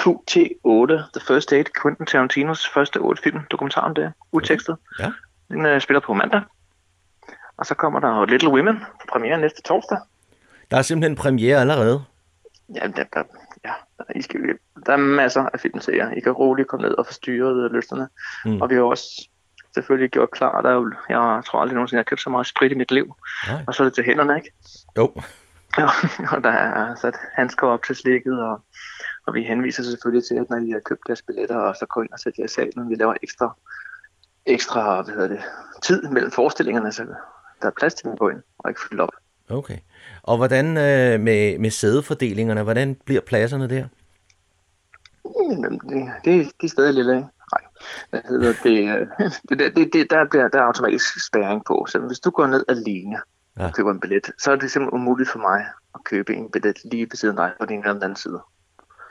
[0.02, 4.78] QT8, The First Date, Quentin Tarantinos første otte film, dokumentar om det, utekstet.
[5.00, 5.12] Ja.
[5.52, 6.42] Den uh, spiller på mandag.
[7.58, 9.98] Og så kommer der Little Women, premiere næste torsdag.
[10.72, 12.04] der er simpelthen premiere allerede.
[12.76, 13.24] Ja, der, der,
[13.66, 13.74] ja,
[14.16, 14.40] I skal,
[14.86, 16.12] der er masser af filmserier.
[16.12, 18.08] I kan roligt komme ned og forstyrre lysterne.
[18.46, 18.62] Mm.
[18.62, 19.28] Og vi har også
[19.74, 22.48] selvfølgelig gjort klar, der er jo, jeg tror aldrig nogensinde, jeg har købt så meget
[22.48, 23.16] sprit i mit liv.
[23.48, 23.64] Nej.
[23.68, 24.52] Og så er det til hænderne, ikke?
[24.98, 25.12] Jo.
[25.78, 25.88] Ja,
[26.36, 28.62] og der er sat handsker op til slikket, og,
[29.28, 32.02] og vi henviser selvfølgelig til, at når I har købt deres billetter, og så går
[32.02, 33.58] ind og sætter jer i salen, vi laver ekstra,
[34.46, 35.42] ekstra hvad hedder det,
[35.84, 37.04] tid mellem forestillingerne, så
[37.62, 39.10] der er plads til at gå ind og ikke fylde op.
[39.50, 39.78] Okay.
[40.24, 43.88] Og hvordan øh, med, med sædefordelingerne, hvordan bliver pladserne der?
[45.42, 47.20] Jamen, det, det, det er stadig lidt af.
[47.54, 47.62] Nej,
[48.10, 49.08] hvad hedder det, øh,
[49.60, 51.86] det, det, det, der bliver der er automatisk spærring på.
[51.90, 53.18] Så hvis du går ned alene
[53.58, 53.66] Ja.
[53.66, 56.78] og køber en billet, så er det simpelthen umuligt for mig at købe en billet
[56.92, 58.42] lige ved siden af dig på din eller anden side.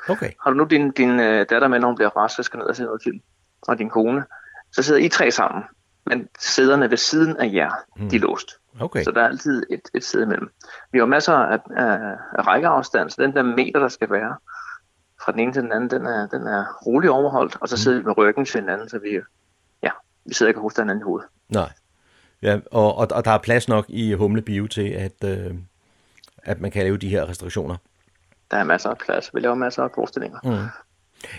[0.08, 0.30] Okay.
[0.42, 2.66] Har du nu din, din øh, datter med, når hun bliver rask, og skal ned
[2.66, 3.20] og se noget film,
[3.62, 4.24] og din kone,
[4.72, 5.62] så sidder I tre sammen,
[6.06, 8.08] men sæderne ved siden af jer, mm.
[8.08, 8.50] de er låst.
[8.80, 9.02] Okay.
[9.04, 10.50] Så der er altid et, et sæde imellem.
[10.92, 11.98] Vi har masser af, af,
[12.38, 14.36] af rækkeafstand, så den der meter, der skal være
[15.24, 17.98] fra den ene til den anden, den er, den er roligt overholdt, og så sidder
[17.98, 19.18] vi med ryggen til hinanden, så vi,
[19.82, 19.90] ja,
[20.24, 21.28] vi sidder ikke og hoster hinanden i hovedet.
[21.48, 21.72] Nej.
[22.42, 25.54] Ja, og, og, og der er plads nok i Humle Bio til, at, øh,
[26.42, 27.76] at man kan lave de her restriktioner.
[28.50, 29.30] Der er masser af plads.
[29.34, 30.38] Vi laver masser af forestillinger.
[30.44, 30.68] Mm.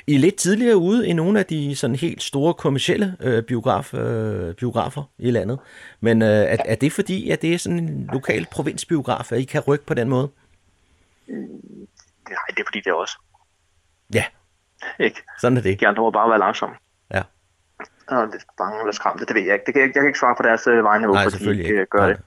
[0.07, 3.93] I er lidt tidligere ude i nogle af de sådan helt store kommercielle øh, biograf,
[3.93, 5.59] øh, biografer i landet.
[5.99, 9.43] Men øh, er, er det fordi, at det er sådan en lokal provinsbiograf, at I
[9.43, 10.29] kan rykke på den måde?
[11.27, 13.17] Nej, det er fordi, det er også.
[14.13, 14.23] Ja,
[14.99, 15.21] Ikke?
[15.39, 15.79] sådan er det.
[15.79, 16.75] De andre må bare være langsomme.
[17.13, 17.21] Ja.
[18.07, 19.65] Og lidt bange eller skræmte, det ved jeg ikke.
[19.65, 21.65] Det kan, jeg, jeg kan ikke svare på deres øh, vegne, Nej, hvorfor de selvfølgelig
[21.65, 21.81] ikke ikke.
[21.81, 22.07] øh, gør Nej.
[22.09, 22.21] det.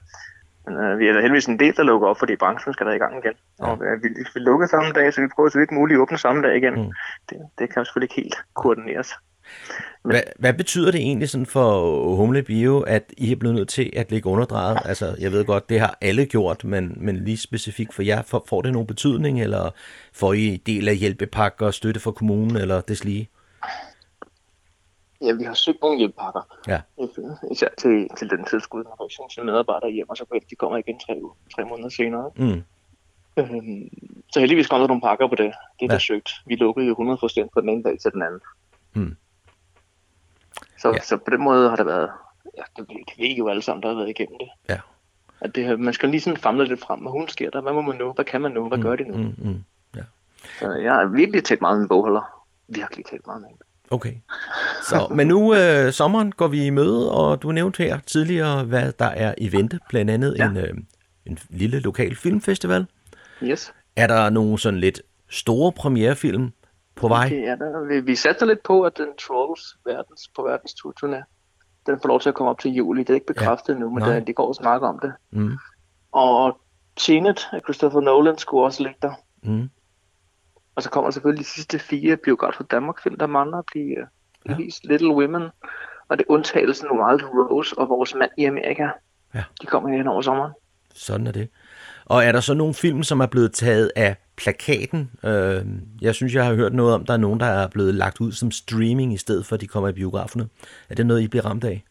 [0.65, 2.93] Men øh, vi er da heldigvis en del, der lukker op, fordi branchen skal der
[2.93, 3.33] i gang igen.
[3.59, 3.65] Ja.
[3.65, 6.17] Og øh, vi, vi lukker samme dag, så vi prøver så vidt muligt at åbne
[6.17, 6.73] samme dag igen.
[6.73, 6.91] Mm.
[7.29, 9.09] Det, det kan jo selvfølgelig ikke helt koordineres.
[10.03, 13.93] Hvad, hvad betyder det egentlig sådan for Humle Bio, at I er blevet nødt til
[13.95, 14.77] at ligge underdrejet?
[14.85, 18.45] Altså, jeg ved godt, det har alle gjort, men, men lige specifikt for jer, får,
[18.49, 19.69] får det nogen betydning, eller
[20.13, 23.29] får I del af hjælpepakker og støtte fra kommunen, eller deslige?
[25.25, 26.41] Ja, vi har søgt nogle hjælpepakker.
[26.67, 26.81] Ja.
[27.51, 30.77] Især til, til den tilskud, når er sin medarbejdere hjem, og så går de kommer
[30.77, 31.21] igen tre,
[31.55, 32.31] tre måneder senere.
[32.35, 32.63] Mm.
[33.37, 33.89] Øhm,
[34.33, 35.45] så heldigvis kom der nogle pakker på det.
[35.79, 35.87] Det er Ja.
[35.87, 36.29] der søgt.
[36.45, 38.41] Vi lukkede jo 100% på den ene dag til den anden.
[38.95, 39.15] Mm.
[40.77, 40.93] Så, Ja.
[40.93, 41.01] ja.
[41.01, 42.09] så på den måde har det været,
[42.57, 44.49] ja, det, det ved jo alle sammen, der har været igennem det.
[44.69, 44.79] Ja.
[45.41, 47.81] At det, man skal lige sådan famle lidt frem, hvad hun sker der, hvad må
[47.81, 49.17] man nu, hvad kan man nu, hvad gør de nu?
[49.17, 49.63] Mm, mm.
[50.59, 52.45] Så jeg har virkelig talt meget med bogholder.
[52.67, 53.63] Virkelig talt meget med hende.
[53.91, 54.13] Okay.
[54.89, 58.91] Så, men nu øh, sommeren går vi i møde, og du nævnte her tidligere, hvad
[58.91, 60.49] der er i vente, blandt andet ja.
[60.49, 60.73] En, øh,
[61.25, 62.85] en lille lokal filmfestival.
[63.43, 63.73] Yes.
[63.95, 66.51] Er der nogle sådan lidt store premierefilm
[66.95, 67.25] på vej?
[67.25, 71.23] Okay, ja, der, vi, vi satte lidt på, at den Trolls verdens, på verdens turné,
[71.85, 72.99] den får lov til at komme op til juli.
[72.99, 73.79] Det er ikke bekræftet ja.
[73.79, 75.13] nu, men det, de går og snakker om det.
[75.31, 75.57] Mm.
[76.11, 76.57] Og
[76.95, 79.13] Tenet af Christopher Nolan skulle også ligge der.
[79.43, 79.69] Mm.
[80.75, 83.97] Og så kommer selvfølgelig de sidste fire biograf for Danmark film, der mangler at blive
[84.01, 84.55] uh, Ja.
[84.55, 84.85] vist.
[84.85, 85.41] Little Women,
[86.09, 88.87] og det er undtagelsen Wild Rose og Vores Mand i Amerika.
[89.35, 89.43] Ja.
[89.61, 90.51] De kommer hen over sommeren.
[90.93, 91.49] Sådan er det.
[92.05, 95.11] Og er der så nogle film, som er blevet taget af plakaten?
[95.23, 95.65] Øh,
[96.01, 98.31] jeg synes, jeg har hørt noget om, der er nogen, der er blevet lagt ud
[98.31, 100.49] som streaming, i stedet for at de kommer i biograferne.
[100.89, 101.83] Er det noget, I bliver ramt af?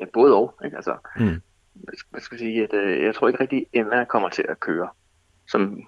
[0.00, 0.54] Ja, både og.
[0.64, 0.76] Ikke?
[0.76, 1.40] Altså, Mm.
[2.10, 4.88] hvad skal jeg sige, at øh, jeg tror ikke rigtig, Emma kommer til at køre,
[5.48, 5.80] som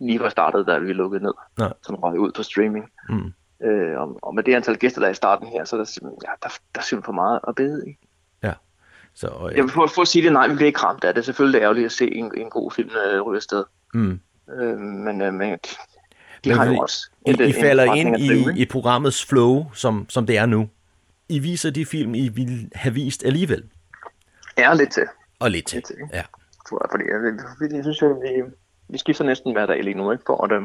[0.00, 1.72] lige var startet, da vi lukkede ned, Nej.
[1.82, 2.90] som røg ud på streaming.
[3.08, 3.32] Mm.
[3.66, 5.84] Øh, og, og med det antal gæster, der er i starten her, så er der,
[5.84, 7.96] simpelthen- ja, der, der er simpelthen for meget at bede i.
[9.16, 11.14] Så, øh, Jeg vil for, for at sige det, nej, vi bliver ikke ramt af
[11.14, 11.24] det.
[11.24, 13.64] Selvfølgelig er det ærgerligt at se en, en god film øh, ryge afsted.
[13.94, 14.20] mm.
[14.60, 15.58] Øh, men, øh, men de
[16.48, 20.26] Men har jo også I, en- I falder ind i, i programmets flow, som, som
[20.26, 20.68] det er nu.
[21.28, 23.64] I viser de film, I ville have vist alligevel.
[24.58, 25.02] Ja, lidt til,
[25.38, 25.76] Og lidt til.
[25.76, 25.96] Lidt til?
[26.12, 26.22] Ja.
[26.68, 26.88] tror jeg.
[26.90, 27.34] Fordi jeg,
[27.72, 28.42] jeg, jeg synes, at vi,
[28.94, 30.24] vi skifter næsten hver dag lige nu, ikke?
[30.26, 30.62] For at øh,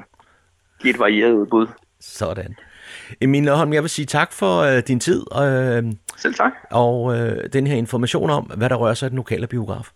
[0.82, 1.68] give et varieret udbud.
[2.00, 2.56] Sådan.
[3.22, 5.84] Emil Nørholm, jeg vil sige tak for øh, din tid øh,
[6.18, 6.52] Selv tak.
[6.72, 9.90] og øh, den her information om, hvad der rører sig i den lokale biograf.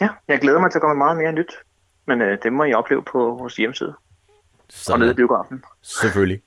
[0.00, 1.52] Ja, jeg glæder mig til at komme meget mere nyt.
[2.06, 3.94] Men øh, det må I opleve på vores hjemmeside
[4.88, 5.16] og nede i Sådan.
[5.16, 5.62] biografen.
[5.82, 6.42] Selvfølgelig.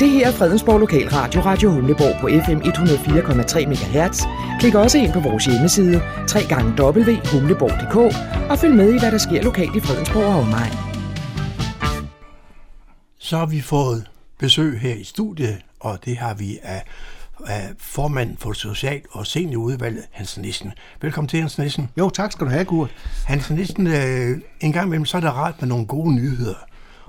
[0.00, 4.22] Det her er Fredensborg Lokalradio, Radio Humleborg på FM 104,3 MHz.
[4.60, 6.02] Klik også ind på vores hjemmeside,
[6.34, 7.96] www.humleborg.dk
[8.50, 10.72] og følg med i, hvad der sker lokalt i Fredensborg og omegn.
[13.18, 16.82] Så har vi fået besøg her i studiet, og det har vi af,
[17.46, 20.72] af formanden for Social- og Seniorudvalget, Hans Nissen.
[21.02, 21.88] Velkommen til, Hans Nissen.
[21.98, 22.90] Jo, tak skal du have, Kurt.
[23.26, 26.54] Hans Nissen, øh, en gang imellem, så er det rart med nogle gode nyheder.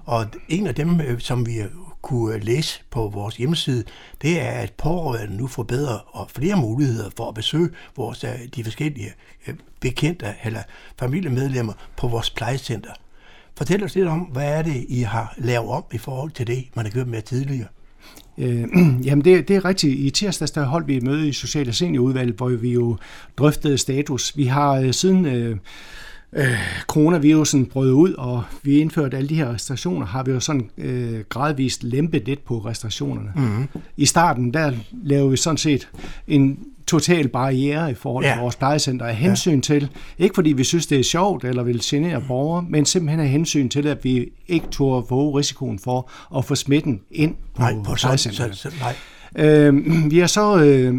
[0.06, 1.62] Og en af dem, øh, som vi
[2.08, 3.84] kunne læse på vores hjemmeside,
[4.22, 8.30] det er, at pårørende nu får bedre og flere muligheder for at besøge vores, øh,
[8.56, 9.13] de forskellige
[9.48, 10.62] øh, bekendte eller
[11.00, 12.91] familiemedlemmer på vores plejecenter.
[13.58, 16.65] Fortæl os lidt om, hvad er det, I har lavet om i forhold til det,
[16.76, 17.67] man har gjort med tidligere?
[18.38, 18.65] Øh,
[19.06, 20.00] jamen det, det er rigtigt.
[20.00, 22.98] I tirsdags der holdt vi et møde i Social- og Seniorudvalget, hvor vi jo
[23.38, 24.38] drøftede status.
[24.38, 25.58] Vi har øh, siden øh,
[26.34, 26.48] øh,
[26.88, 31.20] coronavirusen brød ud, og vi indførte alle de her restriktioner, har vi jo sådan øh,
[31.30, 33.32] gradvist lempet lidt på restriktionerne.
[33.36, 33.68] Mm-hmm.
[33.98, 34.72] I starten, der
[35.04, 35.90] lavede vi sådan set
[36.28, 38.42] en total barriere i forhold til ja.
[38.42, 39.62] vores plejecenter af hensyn ja.
[39.62, 43.30] til, ikke fordi vi synes, det er sjovt eller vil genere borgere, men simpelthen af
[43.30, 47.74] hensyn til, at vi ikke tog våge risikoen for at få smitten ind på, nej,
[47.86, 48.56] på plejecenteret.
[48.56, 48.96] Så, så, nej.
[49.36, 49.76] Øh,
[50.12, 50.96] vi har så øh,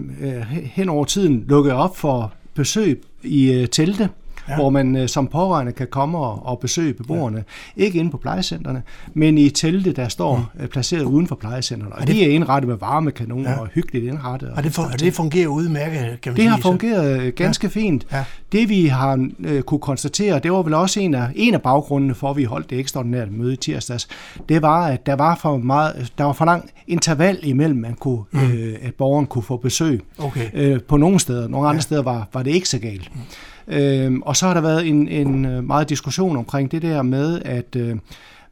[0.51, 4.09] hen over tiden lukket op for besøg i øh, telte,
[4.49, 4.55] ja.
[4.57, 7.45] hvor man øh, som pårørende kan komme og, og besøge beboerne.
[7.77, 7.83] Ja.
[7.85, 8.83] Ikke inde på plejecentrene,
[9.15, 10.69] men i telte, der står mm.
[10.69, 11.93] placeret uden for plejecentrene.
[11.93, 13.61] Og, og det, de er indrettet med varmekanoner ja.
[13.61, 14.51] og hyggeligt indrettet.
[14.57, 17.45] Og det, for, og det fungerer udmærket, kan man Det sige, har fungeret så.
[17.45, 17.81] ganske ja.
[17.81, 18.07] fint.
[18.13, 18.25] Ja.
[18.53, 22.15] Det vi har øh, kunne konstatere, det var vel også en af, en af baggrundene
[22.15, 24.09] for, at vi holdt det ekstraordinære møde i tirsdags,
[24.49, 28.23] det var, at der var for meget, der var for lang interval imellem, man kunne,
[28.31, 28.53] mm.
[28.53, 30.03] øh, at borgeren kunne få besøg.
[30.19, 30.49] Okay.
[30.55, 31.49] Øh, på nogle steder.
[31.49, 31.81] Nogle andre ja.
[31.81, 33.15] steder var, var det ikke så galt.
[33.15, 33.21] Mm.
[33.69, 37.43] Øh, og så har der været en, en øh, meget diskussion omkring det der med,
[37.45, 37.97] at øh,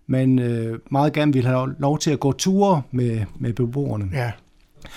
[0.06, 4.08] man øh, meget gerne vil have lov til at gå ture med, med beboerne.
[4.12, 4.30] Ja.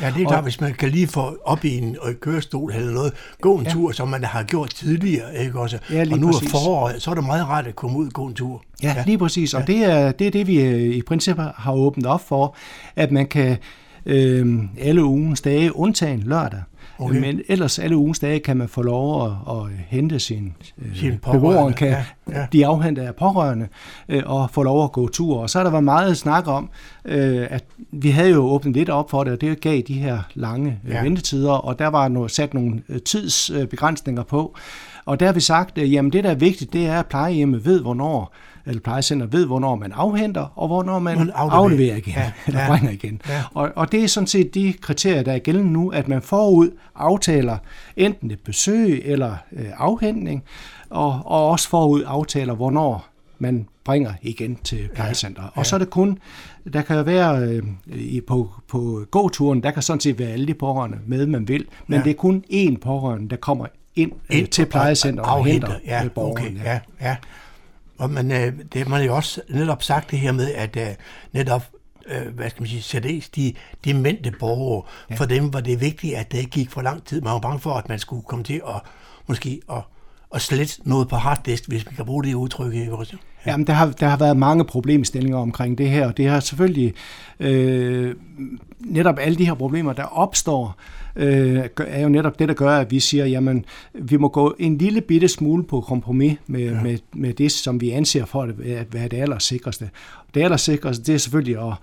[0.01, 3.13] Ja, det er klart, hvis man kan lige få op i en kørestol eller noget,
[3.41, 3.71] gå en ja.
[3.71, 5.77] tur, som man har gjort tidligere, ikke også?
[5.91, 6.47] Ja, og nu præcis.
[6.47, 8.63] er foråret, så er det meget rart at komme ud og gå en tur.
[8.83, 9.03] Ja, ja.
[9.05, 9.73] lige præcis, og ja.
[9.73, 12.55] det, er, det er det, vi i princippet har åbnet op for,
[12.95, 13.57] at man kan
[14.05, 16.61] øh, alle ugens dage, undtagen lørdag,
[16.99, 17.19] Okay.
[17.19, 21.17] Men ellers alle ugens dage kan man få lov at, at hente sin, øh, sin
[21.31, 22.47] beboeren, kan ja, ja.
[22.49, 23.67] blive afhentet af pårørende
[24.09, 25.39] øh, og få lov at gå tur.
[25.39, 26.69] Og så har der været meget snak om,
[27.05, 30.19] øh, at vi havde jo åbnet lidt op for det, og det gav de her
[30.33, 31.03] lange ja.
[31.03, 34.55] ventetider, og der var noget, sat nogle tidsbegrænsninger på.
[35.05, 37.65] Og der har vi sagt, at jamen det, der er vigtigt, det er, at plejehjemmet
[37.65, 38.33] ved, hvornår
[38.69, 41.63] eller plejecenter ved, hvornår man afhenter, og hvornår man, man afleverer.
[41.63, 43.21] afleverer igen, ja, eller ja, bringer igen.
[43.29, 43.43] Ja.
[43.53, 46.69] Og, og det er sådan set de kriterier, der er gældende nu, at man forud
[46.95, 47.57] aftaler
[47.97, 50.43] enten et besøg eller øh, afhentning,
[50.89, 53.05] og, og også forud aftaler, hvornår
[53.39, 55.41] man bringer igen til plejecenter.
[55.41, 55.59] Ja, ja.
[55.59, 56.17] Og så er det kun,
[56.73, 60.97] der kan være øh, på, på gåturen, der kan sådan set være alle de pårørende
[61.07, 62.03] med, man vil, men ja.
[62.03, 65.73] det er kun én pårørende, der kommer ind, ind øh, til plejecenter og, og henter
[65.85, 66.55] ja, øh, borgeren.
[66.55, 67.15] Okay, ja, ja.
[67.99, 70.95] Og man, øh, det har man jo også netop sagt det her med, at øh,
[71.31, 71.63] netop
[72.07, 73.53] øh, hvad skal man sige, særdeles de
[73.85, 75.15] demente borgere, ja.
[75.15, 77.21] for dem var det vigtigt, at det ikke gik for lang tid.
[77.21, 78.81] Man var bange for, at man skulle komme til at
[79.27, 79.81] måske at,
[80.35, 82.73] at slette noget på harddisk, hvis vi kan bruge det udtryk.
[82.91, 83.17] Også?
[83.45, 83.51] Ja.
[83.51, 86.93] Jamen, der har, der har været mange problemstillinger omkring det her, og det har selvfølgelig
[87.39, 88.15] øh,
[88.79, 90.75] netop alle de her problemer, der opstår,
[91.15, 94.77] øh, er jo netop det, der gør, at vi siger, jamen, vi må gå en
[94.77, 96.81] lille bitte smule på kompromis med, ja.
[96.81, 99.89] med, med det, som vi anser for at være det allersikreste.
[100.33, 101.73] Det allersikreste, det er selvfølgelig at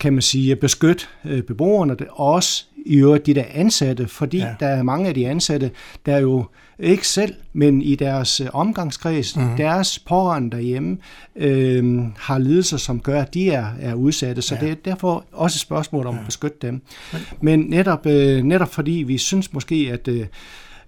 [0.00, 4.54] kan man sige, beskytte øh, beboerne, og også i øvrigt de der ansatte, fordi ja.
[4.60, 5.70] der er mange af de ansatte,
[6.06, 6.44] der jo
[6.78, 9.56] ikke selv, men i deres øh, omgangskreds, mm.
[9.56, 10.98] deres pårørende derhjemme,
[11.36, 14.42] øh, har lidelser, som gør, at de er, er udsatte.
[14.42, 14.60] Så ja.
[14.60, 16.20] det er derfor også et spørgsmål om ja.
[16.20, 16.82] at beskytte dem.
[17.40, 20.26] Men netop, øh, netop fordi vi synes måske, at øh,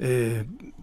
[0.01, 0.33] øh,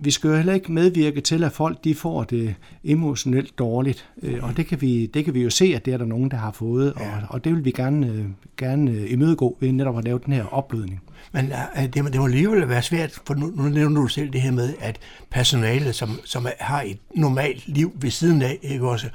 [0.02, 4.10] vi skal jo heller ikke medvirke til, at folk de får det emotionelt dårligt.
[4.24, 6.32] Øh, og det kan, vi, det kan vi jo se, at det er der nogen,
[6.32, 6.94] der har fået.
[7.00, 7.06] Ja.
[7.06, 8.26] Og, og det vil vi gerne, øh,
[8.58, 11.02] gerne imødegå ved netop at lave den her opblødning.
[11.32, 14.42] Men uh, det, det må alligevel være svært, for nu, nu nævner du selv det
[14.42, 15.00] her med, at
[15.32, 19.10] personale, som, som har et normalt liv ved siden af, ikke også,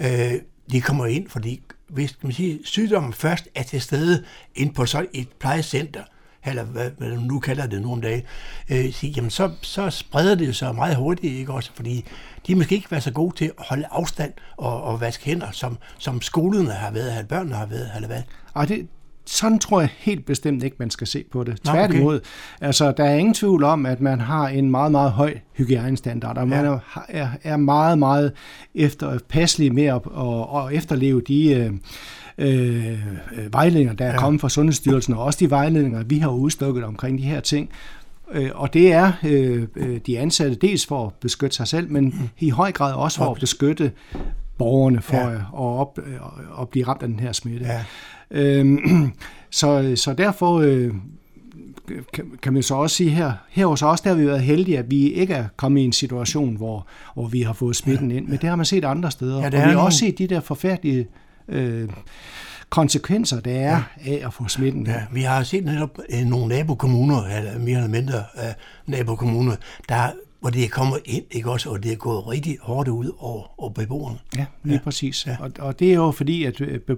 [0.00, 0.32] øh,
[0.72, 4.86] de kommer ind, fordi hvis kan man sige, sygdommen først er til stede ind på
[4.86, 6.02] så et plejecenter,
[6.46, 10.56] eller hvad, hvad nu kalder det nu om øh, sige, jamen så, så spreder det
[10.56, 11.70] sig meget hurtigt, ikke også?
[11.74, 12.04] Fordi
[12.46, 15.78] de måske ikke været så gode til at holde afstand og, og vaske hænder, som,
[15.98, 18.22] som skolerne har været, eller børnene har været, eller hvad?
[18.56, 18.88] Ej, det,
[19.26, 21.60] sådan tror jeg helt bestemt ikke, man skal se på det.
[21.64, 22.66] Tværtimod, okay.
[22.66, 26.48] altså der er ingen tvivl om, at man har en meget, meget høj hygiejnestandard, og
[26.48, 28.32] man er, er meget, meget
[28.74, 31.72] efterpasselig med at, at, at efterleve de øh,
[32.38, 32.98] øh,
[33.52, 34.18] vejledninger, der er ja.
[34.18, 37.70] kommet fra Sundhedsstyrelsen, og også de vejledninger, vi har udstukket omkring de her ting.
[38.32, 42.04] Øh, og det er øh, øh, de ansatte dels for at beskytte sig selv, men
[42.04, 42.28] mm.
[42.38, 43.92] i høj grad også for at beskytte
[44.58, 45.34] borgerne for ja.
[45.34, 45.98] at, op,
[46.60, 47.66] at blive ramt af den her smitte.
[47.66, 47.84] Ja.
[48.30, 48.78] Øh,
[49.50, 50.94] så, så derfor øh,
[52.12, 54.78] kan, kan man så også sige her, her hos os, der har vi været heldige,
[54.78, 58.16] at vi ikke er kommet i en situation, hvor, hvor vi har fået smitten ja,
[58.16, 59.40] ind, men det har man set andre steder.
[59.40, 59.80] Ja, og vi har nogle...
[59.80, 61.06] også set de der forfærdelige
[61.48, 61.88] øh,
[62.70, 64.12] konsekvenser, der er ja.
[64.12, 64.86] af at få smitten.
[64.86, 68.52] Ja, vi har set netop øh, nogle nabokommuner, eller mere eller mindre øh,
[68.86, 69.56] nabokommuner,
[69.88, 70.12] der
[70.44, 73.60] hvor det er kommet ind, ikke også, og det er gået rigtig hårdt ud over,
[73.60, 74.18] over beboerne.
[74.36, 74.80] Ja, lige ja.
[74.84, 75.26] præcis.
[75.26, 75.36] Ja.
[75.40, 76.96] Og, og det er jo fordi, at øh, be,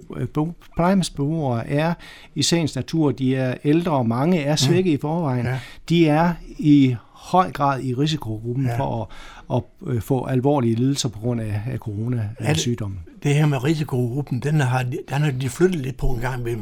[0.76, 1.94] plejehjemsbeboere er
[2.34, 4.96] i sagens natur, de er ældre, og mange er svækket ja.
[4.96, 5.46] i forvejen.
[5.46, 5.60] Ja.
[5.88, 6.96] De er i
[7.26, 8.78] høj grad i risikogruppen ja.
[8.78, 9.10] for
[9.50, 13.00] at, at øh, få alvorlige lidelser på grund af, af corona-sygdommen.
[13.04, 16.42] Det, det her med risikogruppen, den har, den har de flyttet lidt på en gang
[16.42, 16.56] med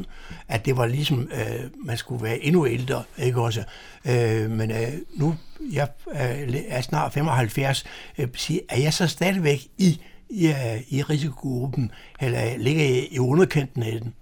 [0.48, 3.64] at det var ligesom, øh, man skulle være endnu ældre, ikke også?
[4.04, 5.34] Øh, men øh, nu,
[5.72, 7.84] jeg øh, er snart 75,
[8.18, 8.28] øh,
[8.68, 10.00] er jeg så stadigvæk i,
[10.30, 11.90] i, øh, i risikogruppen,
[12.20, 14.14] eller ligger jeg i underkanten af den?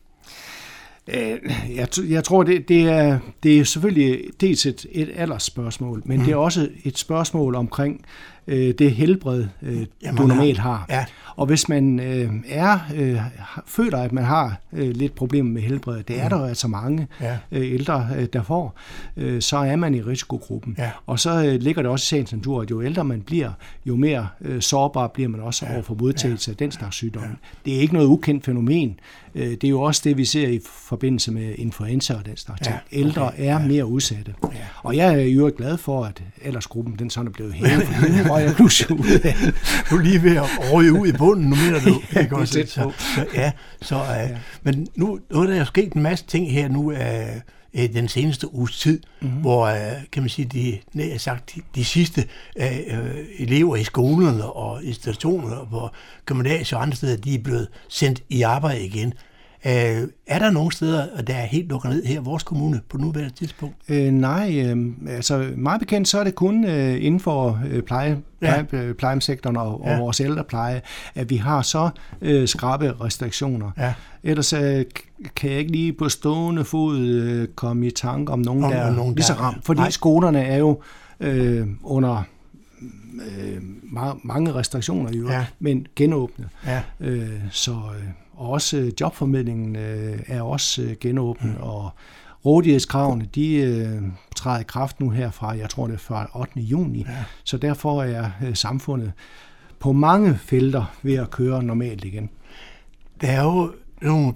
[1.08, 1.38] Øh,
[1.76, 6.24] jeg, jeg tror, det, det, er, det er selvfølgelig dels et, et aldersspørgsmål, men mm.
[6.24, 8.04] det er også et spørgsmål omkring
[8.46, 10.86] øh, det helbred, øh, Jamen, du normalt har.
[10.90, 11.04] Ja.
[11.36, 13.20] Og hvis man øh, er øh,
[13.66, 16.30] føler, at man har øh, lidt problemer med helbred, det er mm.
[16.30, 17.38] der altså mange ja.
[17.52, 18.74] øh, ældre, øh, der får,
[19.16, 20.74] øh, så er man i risikogruppen.
[20.78, 20.90] Ja.
[21.06, 23.50] Og så øh, ligger det også i sagens natur, at jo ældre man bliver,
[23.86, 25.74] jo mere øh, sårbar bliver man også ja.
[25.74, 26.52] over for modtagelse ja.
[26.52, 27.28] af den slags sygdomme.
[27.28, 27.34] Ja.
[27.64, 29.00] Det er ikke noget ukendt fænomen.
[29.34, 32.60] Øh, det er jo også det, vi ser i forbindelse med influenza og den slags
[32.60, 32.76] ting.
[32.92, 32.98] Ja.
[32.98, 33.46] Ældre okay.
[33.46, 34.34] er mere udsatte.
[34.42, 34.48] Ja.
[34.82, 37.82] Og jeg er jo glad for, at aldersgruppen den sådan er blevet hævet,
[38.56, 39.52] for nu jeg
[39.90, 42.02] Du er lige ved at røge ud i bunden, nu mener du.
[42.14, 42.64] ja, ikke også?
[42.66, 43.52] Så, så, ja,
[43.82, 44.28] så, uh, ja.
[44.62, 47.42] men nu, nu er der jo sket en masse ting her nu af
[47.74, 49.40] uh, den seneste uges tid, mm-hmm.
[49.40, 49.76] hvor, uh,
[50.12, 52.24] kan man sige, de, nej, sagt, de, de sidste
[52.56, 52.64] uh,
[53.38, 55.88] elever i skolerne og institutionerne og på
[56.26, 59.14] gymnasier og andre steder, de er blevet sendt i arbejde igen.
[59.66, 62.98] Øh, er der nogle steder, der er helt lukket ned her i vores kommune på
[62.98, 63.76] nuværende tidspunkt?
[63.88, 68.18] Øh, nej, øh, altså meget bekendt, så er det kun øh, inden for øh, pleje,
[68.40, 68.78] pleje, ja.
[68.78, 69.92] Øh, plejehjemssektoren og, ja.
[69.92, 70.80] og vores ældrepleje,
[71.14, 71.90] at vi har så
[72.20, 73.70] øh, skrabe restriktioner.
[73.78, 73.94] Ja.
[74.22, 74.84] Ellers øh,
[75.36, 78.78] kan jeg ikke lige på stående fod øh, komme i tanke om nogen, om, der
[78.78, 79.90] er lige så ramt, fordi nej.
[79.90, 80.80] skolerne er jo
[81.20, 82.22] øh, under
[83.14, 83.62] øh,
[84.22, 85.46] mange restriktioner i øvrigt, ja.
[85.58, 86.48] men genåbnet.
[86.66, 86.82] Ja.
[87.00, 91.62] Øh, så øh, og også jobformidlingen øh, er også øh, genåbnet, mm.
[91.62, 91.90] og
[92.44, 94.02] rådighedskravene, de øh,
[94.36, 96.60] træder i kraft nu her fra, jeg tror det er fra 8.
[96.60, 97.24] juni, ja.
[97.44, 99.12] så derfor er øh, samfundet
[99.78, 102.30] på mange felter ved at køre normalt igen.
[103.20, 103.72] Der er jo
[104.02, 104.34] nogle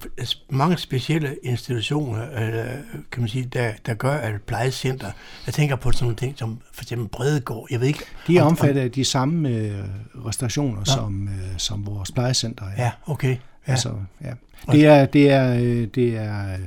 [0.49, 2.67] mange specielle institutioner, øh,
[3.13, 5.11] kan man sige, der, der gør, at plejecenter,
[5.47, 8.05] jeg tænker på sådan nogle ting som for eksempel Bredegård, jeg ved ikke...
[8.27, 9.85] De er omfattet af de samme øh,
[10.27, 12.83] restriktioner, som, øh, som vores plejecenter er.
[12.83, 13.37] Ja, okay.
[13.67, 13.73] Ja.
[13.73, 13.95] Altså,
[14.25, 14.33] ja.
[14.73, 16.59] Det er, det er, øh, det er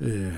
[0.00, 0.32] øh,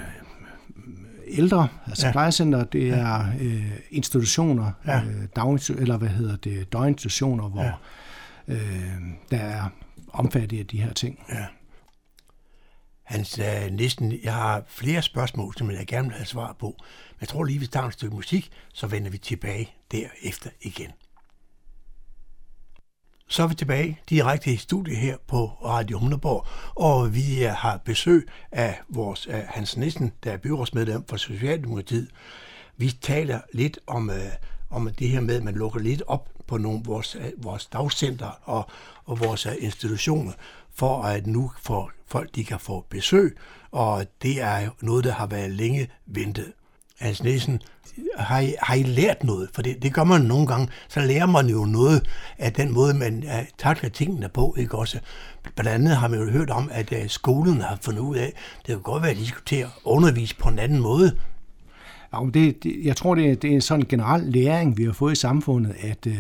[1.26, 2.12] ældre, altså ja.
[2.12, 5.01] plejecenter, det er øh, institutioner, ja.
[5.01, 8.55] øh, dag, eller hvad hedder det, døgninstitutioner, hvor ja.
[8.55, 8.99] øh,
[9.30, 9.68] der er
[10.12, 11.24] omfattet af de her ting.
[11.32, 11.45] Ja.
[13.03, 16.66] Hans øh, næsten, jeg har flere spørgsmål, som jeg gerne vil have svar på.
[16.76, 20.91] Men jeg tror lige, vi tager et stykke musik, så vender vi tilbage derefter igen.
[23.31, 27.81] Så er vi tilbage direkte i studiet her på Radio Humleborg, og vi øh, har
[27.85, 32.09] besøg af vores af Hans Nissen, der er byrådsmedlem for Socialdemokratiet.
[32.76, 34.16] Vi taler lidt om, øh,
[34.70, 38.41] om det her med, at man lukker lidt op på nogle vores, øh, vores dagcenter
[38.43, 38.70] og,
[39.05, 40.33] og vores institutioner,
[40.74, 43.37] for at nu for folk de kan få besøg,
[43.70, 46.53] og det er noget, der har været længe ventet.
[47.01, 47.62] Hans Nissen,
[48.16, 49.49] har I, har I lært noget?
[49.55, 50.68] For det, det gør man nogle gange.
[50.88, 52.07] Så lærer man jo noget
[52.38, 54.55] af den måde, man uh, takler tingene på.
[54.59, 54.99] Ikke også?
[55.57, 58.66] Blandt andet har man jo hørt om, at uh, skolen har fundet ud af, det
[58.66, 61.12] kan godt være, at de skal til at undervise på en anden måde.
[62.12, 65.12] Ja, det, det, jeg tror, det, det er en sådan generel læring, vi har fået
[65.12, 66.12] i samfundet, at uh,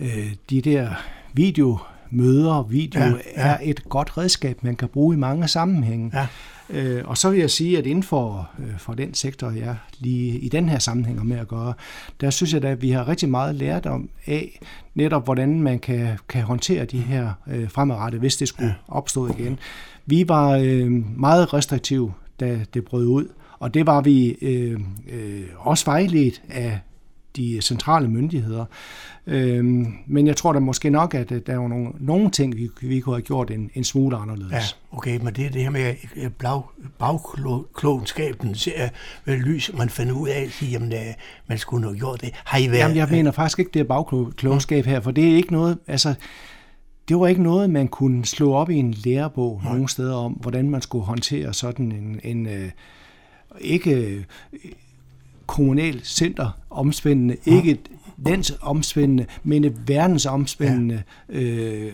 [0.00, 0.90] uh, de der
[1.32, 1.78] video
[2.10, 3.20] møder, video, ja, ja.
[3.36, 6.10] er et godt redskab, man kan bruge i mange sammenhænge.
[6.14, 6.26] Ja.
[6.72, 10.38] Øh, og så vil jeg sige, at inden for, øh, for den sektor, jeg lige
[10.38, 11.74] i den her sammenhæng med at gøre,
[12.20, 14.60] der synes jeg da, at vi har rigtig meget lært om af
[14.94, 19.58] netop, hvordan man kan, kan håndtere de her øh, fremadrettet, hvis det skulle opstå igen.
[20.06, 20.90] Vi var øh,
[21.20, 26.80] meget restriktive, da det brød ud, og det var vi øh, øh, også vejledt af
[27.36, 28.64] de centrale myndigheder.
[29.26, 33.00] Øhm, men jeg tror da måske nok, at der er nogle, nogle ting, vi, vi
[33.00, 34.52] kunne have gjort en, en smule anderledes.
[34.52, 35.94] Ja, okay, men det er det her med
[36.30, 36.62] bag,
[36.98, 38.56] bagklogskaben,
[39.24, 40.98] med lys, man finder ud af, at sige, jamen, øh,
[41.46, 42.30] man skulle have gjort det.
[42.44, 45.36] Har I været, jamen, jeg mener faktisk ikke, det er bagklogskab her, for det er
[45.36, 46.14] ikke noget, altså,
[47.08, 49.72] det var ikke noget, man kunne slå op i en lærebog Nej.
[49.72, 52.70] nogle steder om, hvordan man skulle håndtere sådan en, en øh,
[53.60, 54.24] ikke
[55.50, 57.56] kommunal center omspændende, ja.
[57.56, 57.90] ikke et
[58.26, 61.38] landsomspændende, men et verdensomspændende ja.
[61.38, 61.92] øh,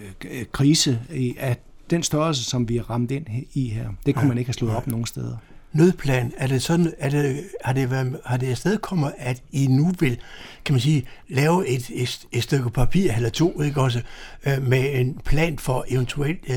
[0.53, 1.01] krise
[1.39, 1.57] af
[1.91, 3.89] den størrelse, som vi er ramt ind i her.
[4.07, 4.29] Det kunne ja.
[4.29, 4.77] man ikke have slået ja.
[4.77, 5.37] op nogen steder.
[5.73, 9.67] Nødplan, er det sådan, er det, har, det været, har det afsted kommet, at I
[9.67, 10.19] nu vil,
[10.65, 14.03] kan man sige, lave et, et, et stykke papir eller to, ikke også,
[14.47, 16.57] øh, med en plan for eventuelt øh,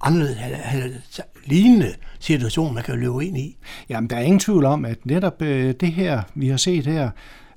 [0.00, 3.56] anderledes, lignende situation, man kan løbe ind i?
[3.88, 7.10] Jamen, der er ingen tvivl om, at netop øh, det her, vi har set her,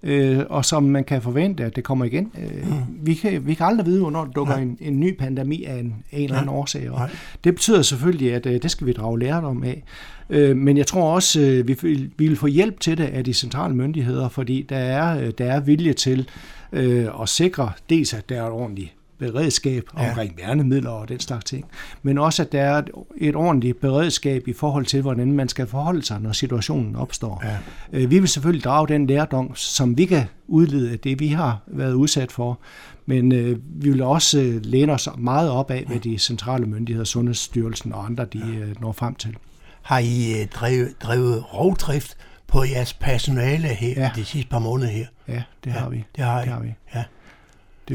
[0.04, 2.32] øh, og som man kan forvente, at det kommer igen.
[2.40, 2.74] Øh, mm.
[3.02, 5.96] vi, kan, vi kan aldrig vide, hvornår der dukker en, en ny pandemi af en,
[6.12, 6.92] en eller anden årsag.
[6.92, 7.10] Og
[7.44, 9.84] det betyder selvfølgelig, at øh, det skal vi drage lærdom af.
[10.30, 11.78] Øh, men jeg tror også, øh, vi,
[12.18, 15.46] vi vil få hjælp til det af de centrale myndigheder, fordi der er, øh, der
[15.46, 16.30] er vilje til
[16.72, 20.10] øh, at sikre dels, at der er et ordentligt beredskab ja.
[20.10, 21.66] omkring værnemidler og den slags ting,
[22.04, 22.82] men også at der er
[23.18, 27.44] et ordentligt beredskab i forhold til, hvordan man skal forholde sig, når situationen opstår.
[27.46, 27.58] Ja.
[27.94, 31.60] Øh, vi vil selvfølgelig drage den lærdom, som vi kan udlede af det, vi har
[31.68, 32.60] været udsat for,
[33.06, 37.06] men øh, vi vil også øh, læne os meget op af, hvad de centrale myndigheder,
[37.06, 39.36] Sundhedsstyrelsen og andre, de øh, når frem til.
[39.82, 42.18] Har I øh, drevet, drevet rovdrift
[42.48, 44.12] på jeres personale her ja.
[44.16, 45.06] de sidste par måneder her?
[45.28, 46.04] Ja, det har vi.
[46.16, 46.44] Det har, I.
[46.44, 46.74] det har vi.
[46.96, 47.04] Ja.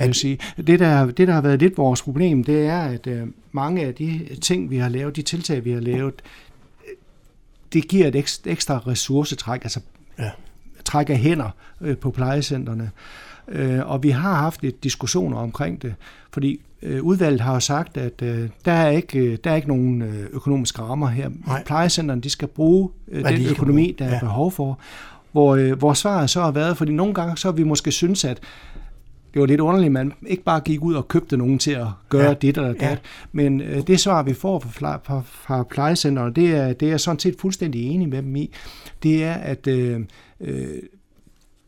[0.00, 3.06] Det vil sige, det der, det der har været lidt vores problem, det er, at
[3.06, 6.22] øh, mange af de ting, vi har lavet, de tiltag, vi har lavet,
[7.72, 9.80] det giver et ekstra, ekstra ressourcetræk, altså
[10.18, 10.30] ja.
[10.84, 12.90] træk af hænder øh, på plejecentrene.
[13.48, 15.94] Øh, og vi har haft et diskussioner omkring det,
[16.30, 19.68] fordi øh, udvalget har jo sagt, at øh, der, er ikke, øh, der er ikke
[19.68, 21.30] nogen øh, økonomiske rammer her.
[21.46, 21.62] Nej.
[21.64, 24.14] Plejecentrene de skal bruge øh, den de økonomi, der ja.
[24.14, 24.78] er behov for.
[25.32, 28.24] Hvor, øh, hvor svaret så har været, fordi nogle gange så har vi måske synes,
[28.24, 28.38] at
[29.36, 31.86] det var lidt underligt, at man ikke bare gik ud og købte nogen til at
[32.08, 32.34] gøre ja.
[32.34, 32.82] det eller det.
[32.82, 32.96] Ja.
[33.32, 37.18] Men øh, det svar, vi får fra, fra, fra plejecenterne, det er, det er sådan
[37.18, 38.50] set fuldstændig enig med dem i.
[39.02, 40.00] Det er, at øh,
[40.40, 40.68] øh,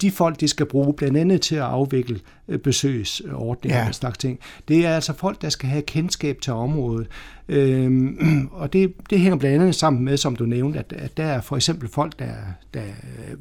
[0.00, 3.88] de folk, de skal bruge blandt andet til at afvikle øh, besøgsordninger ja.
[3.88, 4.38] og slags ting,
[4.68, 7.06] det er altså folk, der skal have kendskab til området.
[7.48, 8.18] Øhm,
[8.52, 11.40] og det, det hænger blandt andet sammen med, som du nævnte, at, at der er
[11.40, 12.32] for eksempel folk, der,
[12.74, 12.82] der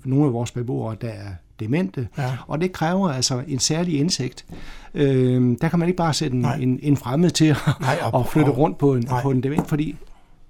[0.06, 1.30] nogle af vores beboere, der er
[1.60, 2.32] demente, ja.
[2.48, 4.46] og det kræver altså en særlig indsigt.
[4.94, 8.20] Øhm, der kan man ikke bare sætte en, en, en fremmed til at, Nej, og,
[8.20, 9.96] at flytte rundt på en, på en dement, fordi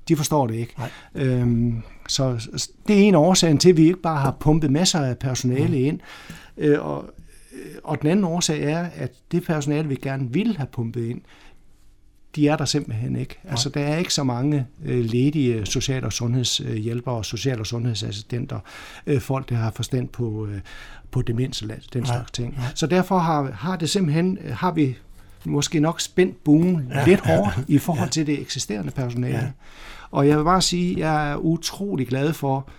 [0.08, 0.76] de forstår det ikke.
[1.16, 2.50] Øhm, så
[2.88, 6.00] det er en årsagen til, at vi ikke bare har pumpet masser af personale ind.
[6.58, 7.06] Øh, og,
[7.84, 11.22] og den anden årsag er, at det personale, vi gerne vil have pumpet ind,
[12.36, 13.40] de er der simpelthen ikke.
[13.44, 18.60] Altså, der er ikke så mange øh, ledige social- og sundhedshjælpere og social- og sundhedsassistenter,
[19.08, 20.60] øh, folk, der har forstand på, øh,
[21.12, 22.54] på demens og den slags ting.
[22.58, 22.66] Nej.
[22.76, 24.98] Så derfor har, har det simpelthen, har vi
[25.46, 27.06] måske nok spændt buen ja.
[27.06, 28.12] lidt hårdt i forhold ja.
[28.12, 29.38] til det eksisterende personale.
[29.38, 29.52] Ja.
[30.12, 32.70] Og jeg vil bare sige, at jeg er utrolig glad for,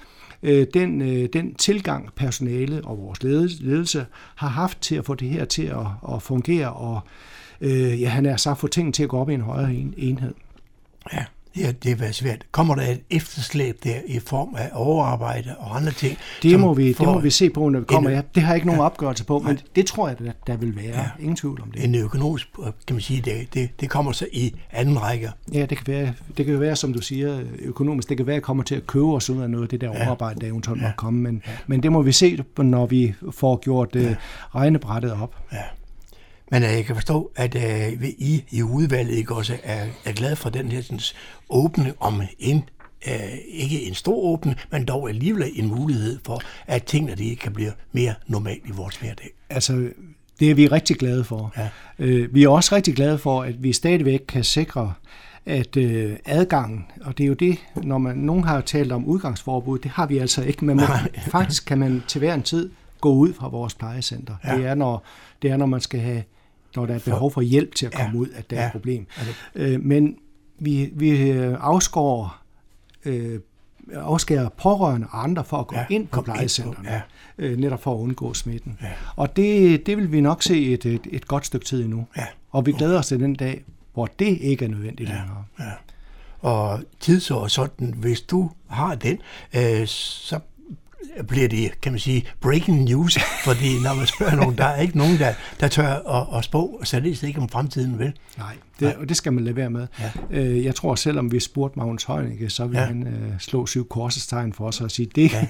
[0.43, 5.29] øh, den, øh, den tilgang personale og vores ledelse har haft til at få det
[5.29, 7.01] her til at, at fungere, og
[7.61, 9.95] øh, ja, han er så få tingene til at gå op i en højere en,
[9.97, 10.35] enhed.
[11.13, 11.25] Ja.
[11.57, 12.45] Ja, det er været svært.
[12.53, 16.19] Kommer der et efterslæb der i form af overarbejde og andre ting?
[16.43, 18.11] Det, må vi, det må vi se på, når vi kommer.
[18.11, 20.57] Ja, det har jeg ikke nogen ja, opgørelse på, men det tror jeg, der, der
[20.57, 21.01] vil være.
[21.01, 21.85] Ja, Ingen tvivl om det.
[21.85, 22.49] En økonomisk,
[22.87, 25.31] kan man sige, det, det, det kommer så i anden række.
[25.53, 28.09] Ja, det kan, være, det kan være, som du siger, økonomisk.
[28.09, 29.91] Det kan være, at kommer til at købe os ud af noget af det der
[29.93, 30.01] ja.
[30.01, 30.87] overarbejde, der eventuelt ja.
[30.87, 31.21] må komme.
[31.21, 31.53] Men, ja.
[31.67, 34.15] men det må vi se, når vi får gjort ja.
[34.55, 35.35] regnebrættet op.
[35.53, 35.59] Ja.
[36.51, 40.37] Men øh, jeg kan forstå, at uh, I i udvalget ikke også er, er glad
[40.37, 41.01] for den her sådan,
[41.51, 42.65] åbne om en
[43.07, 43.13] uh,
[43.49, 47.73] ikke en stor åbne, men dog alligevel en mulighed for, at tingene de kan blive
[47.93, 49.31] mere normalt i vores hverdag.
[49.51, 49.89] Altså,
[50.41, 51.55] det er vi rigtig glade for.
[51.57, 51.69] Ja.
[51.99, 54.93] Uh, vi er også rigtig glade for, at vi stadigvæk kan sikre,
[55.47, 59.79] at øh, adgangen, og det er jo det, når man, nogen har talt om udgangsforbud,
[59.79, 60.87] det har vi altså ikke, men man,
[61.31, 62.71] faktisk kan man til hver en tid
[63.01, 64.35] gå ud fra vores plejecenter.
[64.45, 64.57] Ja.
[64.57, 65.05] Det, er, når,
[65.43, 66.23] det er, når man skal have
[66.77, 68.19] når der er behov for hjælp til at komme ja.
[68.19, 68.63] ud, at der ja.
[68.63, 69.07] er et problem.
[69.55, 70.17] Øh, men
[70.59, 72.43] vi, vi øh, afskår
[73.05, 73.41] øh,
[73.93, 77.01] afskærer pårørende og andre for at gå ja, ind på plejecentrene, ja.
[77.39, 78.79] øh, netop for at undgå smitten.
[78.83, 78.91] Ja.
[79.17, 82.07] Og det, det vil vi nok se et, et, et godt stykke tid endnu.
[82.17, 82.27] Ja.
[82.51, 83.65] Og vi glæder os til den dag,
[83.95, 85.15] hvor det ikke er nødvendigt ja.
[85.15, 85.45] længere.
[85.59, 85.73] Ja.
[86.41, 86.81] Og
[87.51, 89.19] sådan, hvis du har den,
[89.57, 90.41] øh, så
[91.29, 94.99] bliver det, kan man sige, breaking news, fordi når man spørger nogen, der er ikke
[94.99, 98.13] nogen, der, der tør at, at spå, så det er ikke om fremtiden, vel?
[98.39, 99.87] Nej, det, og det skal man lade være med.
[100.01, 100.11] Ja.
[100.31, 102.85] Øh, jeg tror, selvom vi spurgte Magnus Heunicke, så vil ja.
[102.85, 105.47] han uh, slå syv korsestegn for os og sige, det, ja.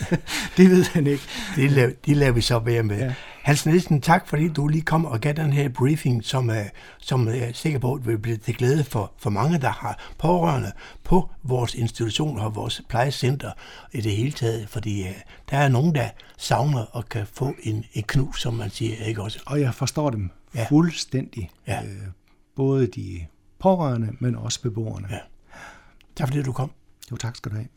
[0.56, 1.22] det ved han ikke.
[1.56, 2.98] Det laver, de laver vi så være med.
[2.98, 3.14] Ja.
[3.42, 6.64] Hans Nielsen, tak fordi du lige kom og gav den her briefing, som, er,
[6.98, 10.72] som jeg er sikker på vil blive til glæde for, for mange, der har pårørende
[11.04, 13.52] på vores institutioner og vores plejecenter
[13.92, 15.14] i det hele taget, fordi uh,
[15.50, 19.22] der er nogen, der savner og kan få en, en knus, som man siger, ikke
[19.22, 19.42] også?
[19.46, 20.66] Og jeg forstår dem ja.
[20.68, 21.50] fuldstændig.
[21.66, 21.82] Ja.
[21.84, 22.06] Øh,
[22.56, 23.26] både de
[23.58, 25.08] pårørende, men også beboerne.
[25.10, 25.18] Ja.
[26.16, 26.70] Tak fordi du kom.
[27.10, 27.68] Jo, tak skal du have.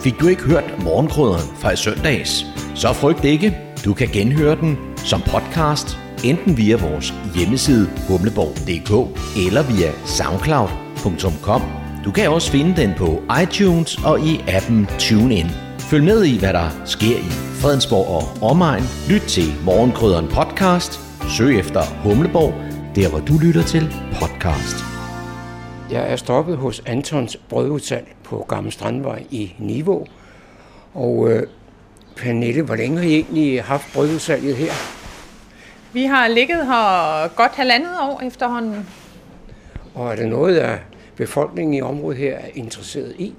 [0.00, 2.46] Fik du ikke hørt morgenkrydderen fra i søndags?
[2.74, 3.58] Så frygt ikke.
[3.84, 11.62] Du kan genhøre den som podcast, enten via vores hjemmeside humleborg.dk eller via soundcloud.com.
[12.04, 15.46] Du kan også finde den på iTunes og i appen TuneIn.
[15.78, 17.30] Følg med i, hvad der sker i
[17.60, 18.82] Fredensborg og omegn.
[19.08, 21.00] Lyt til Morgenkrydderen podcast.
[21.36, 22.54] Søg efter Humleborg,
[22.96, 24.76] der hvor du lytter til podcast.
[25.90, 30.06] Jeg er stoppet hos Antons brødudsalg på Gamle Strandvej i Niveau.
[30.94, 31.42] Og øh,
[32.16, 34.72] Pernille, hvor længe har I egentlig haft brødudsalget her?
[35.92, 38.86] Vi har ligget her godt halvandet år efterhånden.
[39.94, 40.78] Og er det noget, af
[41.16, 43.34] befolkningen i området her er interesseret i?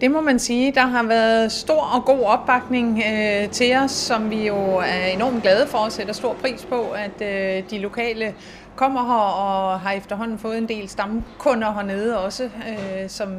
[0.00, 0.72] Det må man sige.
[0.72, 5.42] Der har været stor og god opbakning øh, til os, som vi jo er enormt
[5.42, 8.34] glade for og sætter stor pris på, at øh, de lokale
[8.76, 13.30] kommer her og har efterhånden fået en del stamkunder hernede også, øh, som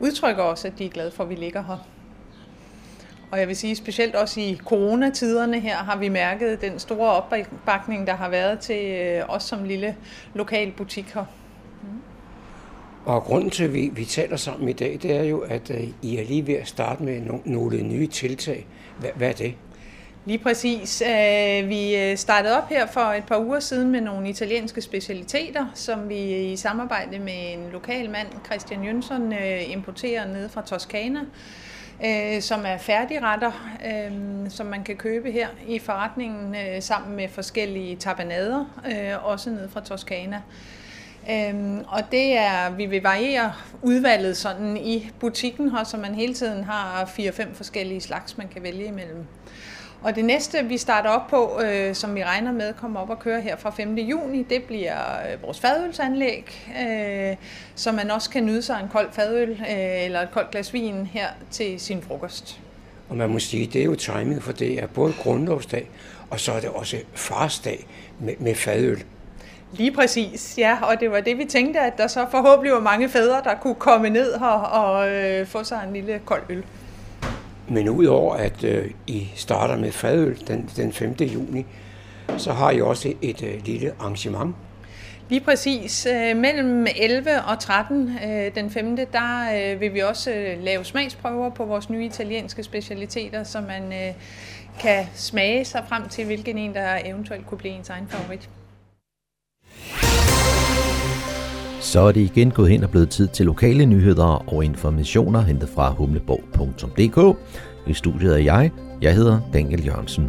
[0.00, 1.78] udtrykker også, at de er glade for, at vi ligger her.
[3.30, 8.06] Og jeg vil sige, specielt også i coronatiderne her har vi mærket den store opbakning,
[8.06, 9.96] der har været til øh, os som lille
[10.34, 11.24] lokal butik her.
[11.82, 11.88] Mm.
[13.04, 15.88] Og grunden til, at vi, vi taler sammen i dag, det er jo, at øh,
[16.02, 18.66] I er lige ved at starte med no, nogle nye tiltag.
[18.98, 19.54] Hvad, hvad er det?
[20.26, 21.02] Lige præcis.
[21.02, 25.66] Øh, vi øh, startede op her for et par uger siden med nogle italienske specialiteter,
[25.74, 31.20] som vi i samarbejde med en lokal mand, Christian Jønsson, øh, importerer ned fra Toskana
[32.40, 33.52] som er færdigretter,
[34.48, 38.64] som man kan købe her i forretningen sammen med forskellige tabanader,
[39.24, 40.42] også ned fra Toskana.
[41.30, 43.52] Øhm, og det er, vi vil variere
[43.82, 48.62] udvalget sådan i butikken her, så man hele tiden har 4-5 forskellige slags, man kan
[48.62, 49.26] vælge imellem.
[50.02, 53.18] Og det næste, vi starter op på, øh, som vi regner med kommer op og
[53.18, 53.94] køre her fra 5.
[53.94, 57.36] juni, det bliver øh, vores fadølsanlæg, øh,
[57.74, 61.06] så man også kan nyde sig en kold fadøl øh, eller et koldt glas vin
[61.06, 62.60] her til sin frokost.
[63.08, 65.90] Og man må sige, det er jo timet, for det er både grundlovsdag,
[66.30, 67.86] og så er det også farsdag
[68.20, 69.04] med, med fadøl.
[69.72, 73.08] Lige præcis, ja, og det var det, vi tænkte, at der så forhåbentlig var mange
[73.08, 76.64] fædre, der kunne komme ned her og øh, få sig en lille kold øl.
[77.68, 81.12] Men udover at øh, I starter med fadøl den, den 5.
[81.20, 81.66] juni,
[82.36, 84.54] så har I også et øh, lille arrangement.
[85.28, 86.06] Lige præcis.
[86.06, 88.96] Øh, mellem 11 og 13 øh, den 5.
[88.96, 93.92] der øh, vil vi også øh, lave smagsprøver på vores nye italienske specialiteter, så man
[93.92, 94.14] øh,
[94.80, 98.48] kan smage sig frem til, hvilken en, der eventuelt kunne blive ens egen favorit.
[101.96, 105.68] Så er det igen gået hen og blevet tid til lokale nyheder og informationer hentet
[105.68, 107.38] fra humleborg.dk.
[107.86, 108.70] I studiet er jeg.
[109.02, 110.28] Jeg hedder Daniel Jørgensen.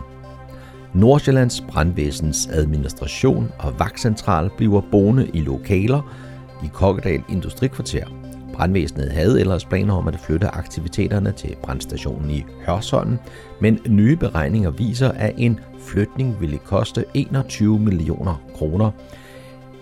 [0.93, 6.15] Nordsjællands Brandvæsens administration og vagtcentral bliver boende i lokaler
[6.63, 8.05] i Kokkedal Industrikvarter.
[8.53, 13.17] Brandvæsenet havde ellers planer om at flytte aktiviteterne til brandstationen i Hørsholm,
[13.61, 18.91] men nye beregninger viser, at en flytning ville koste 21 millioner kroner.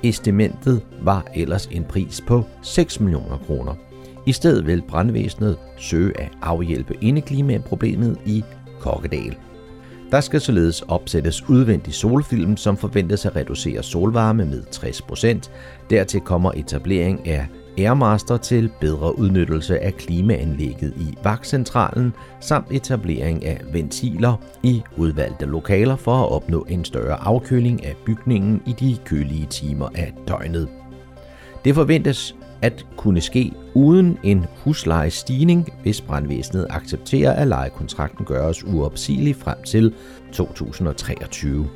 [0.03, 3.73] Estimentet var ellers en pris på 6 millioner kroner.
[4.25, 8.43] I stedet vil brandvæsenet søge at afhjælpe indeklimaproblemet i
[8.79, 9.35] Kokkedal.
[10.11, 15.49] Der skal således opsættes udvendig solfilm, som forventes at reducere solvarme med 60%.
[15.89, 17.47] Dertil kommer etablering af
[17.77, 25.95] Airmaster til bedre udnyttelse af klimaanlægget i vagtcentralen, samt etablering af ventiler i udvalgte lokaler
[25.95, 30.67] for at opnå en større afkøling af bygningen i de kølige timer af døgnet.
[31.65, 39.35] Det forventes at kunne ske uden en huslejestigning, hvis brandvæsenet accepterer, at lejekontrakten gøres uopsigelig
[39.35, 39.93] frem til
[40.33, 41.69] 2023.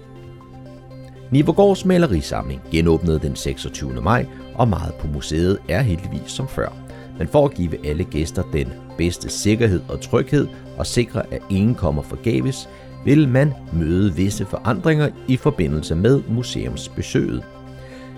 [1.31, 4.01] Nivergårds malerisamling genåbnede den 26.
[4.01, 4.25] maj,
[4.59, 6.69] og meget på museet er heldigvis som før.
[7.17, 10.47] Men for at give alle gæster den bedste sikkerhed og tryghed
[10.77, 12.69] og sikre, at ingen kommer forgæves,
[13.05, 17.43] vil man møde visse forandringer i forbindelse med museumsbesøget.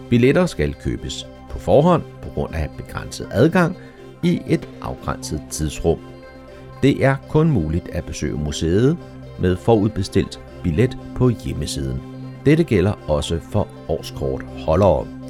[0.09, 3.77] Billetter skal købes på forhånd på grund af begrænset adgang
[4.23, 5.99] i et afgrænset tidsrum.
[6.83, 8.97] Det er kun muligt at besøge museet
[9.39, 12.01] med forudbestilt billet på hjemmesiden.
[12.45, 15.20] Dette gælder også for årskort holdere.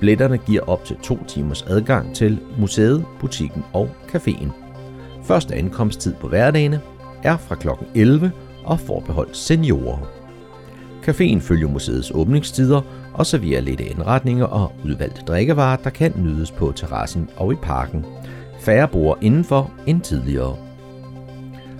[0.00, 4.48] Billetterne giver op til to timers adgang til museet, butikken og caféen.
[5.24, 6.80] Første ankomsttid på hverdagene
[7.22, 7.68] er fra kl.
[7.94, 8.32] 11
[8.64, 9.98] og forbeholdt seniorer.
[11.08, 12.80] Caféen følger museets åbningstider
[13.14, 18.06] og serverer lidt indretninger og udvalgte drikkevarer, der kan nydes på terrassen og i parken.
[18.60, 20.56] Færre bor indenfor end tidligere.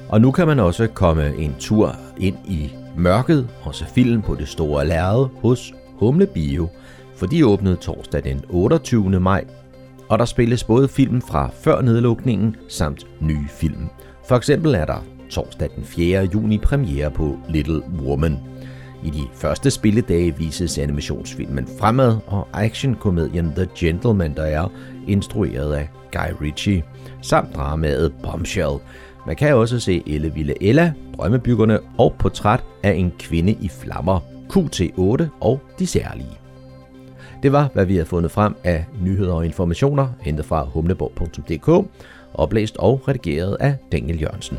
[0.09, 4.35] Og nu kan man også komme en tur ind i mørket og se film på
[4.35, 6.69] det store lærred hos Humle Bio
[7.19, 9.21] for de åbnede torsdag den 28.
[9.21, 9.45] maj,
[10.09, 13.89] og der spilles både film fra før nedlukningen samt nye film.
[14.29, 16.23] For eksempel er der torsdag den 4.
[16.35, 18.39] juni premiere på Little Woman.
[19.05, 24.73] I de første spilledage vises animationsfilmen Fremad og actionkomedien The Gentleman, der er
[25.07, 26.85] instrueret af Guy Ritchie,
[27.23, 28.79] samt dramaet Bombshell.
[29.27, 34.21] Man kan også se Elle Ville Ella, Drømmebyggerne og Portræt af en kvinde i flammer,
[34.53, 36.48] QT8 og De Særlige.
[37.43, 41.89] Det var, hvad vi havde fundet frem af nyheder og informationer, hentet fra humleborg.dk,
[42.35, 44.59] oplæst og redigeret af Daniel Jørgensen.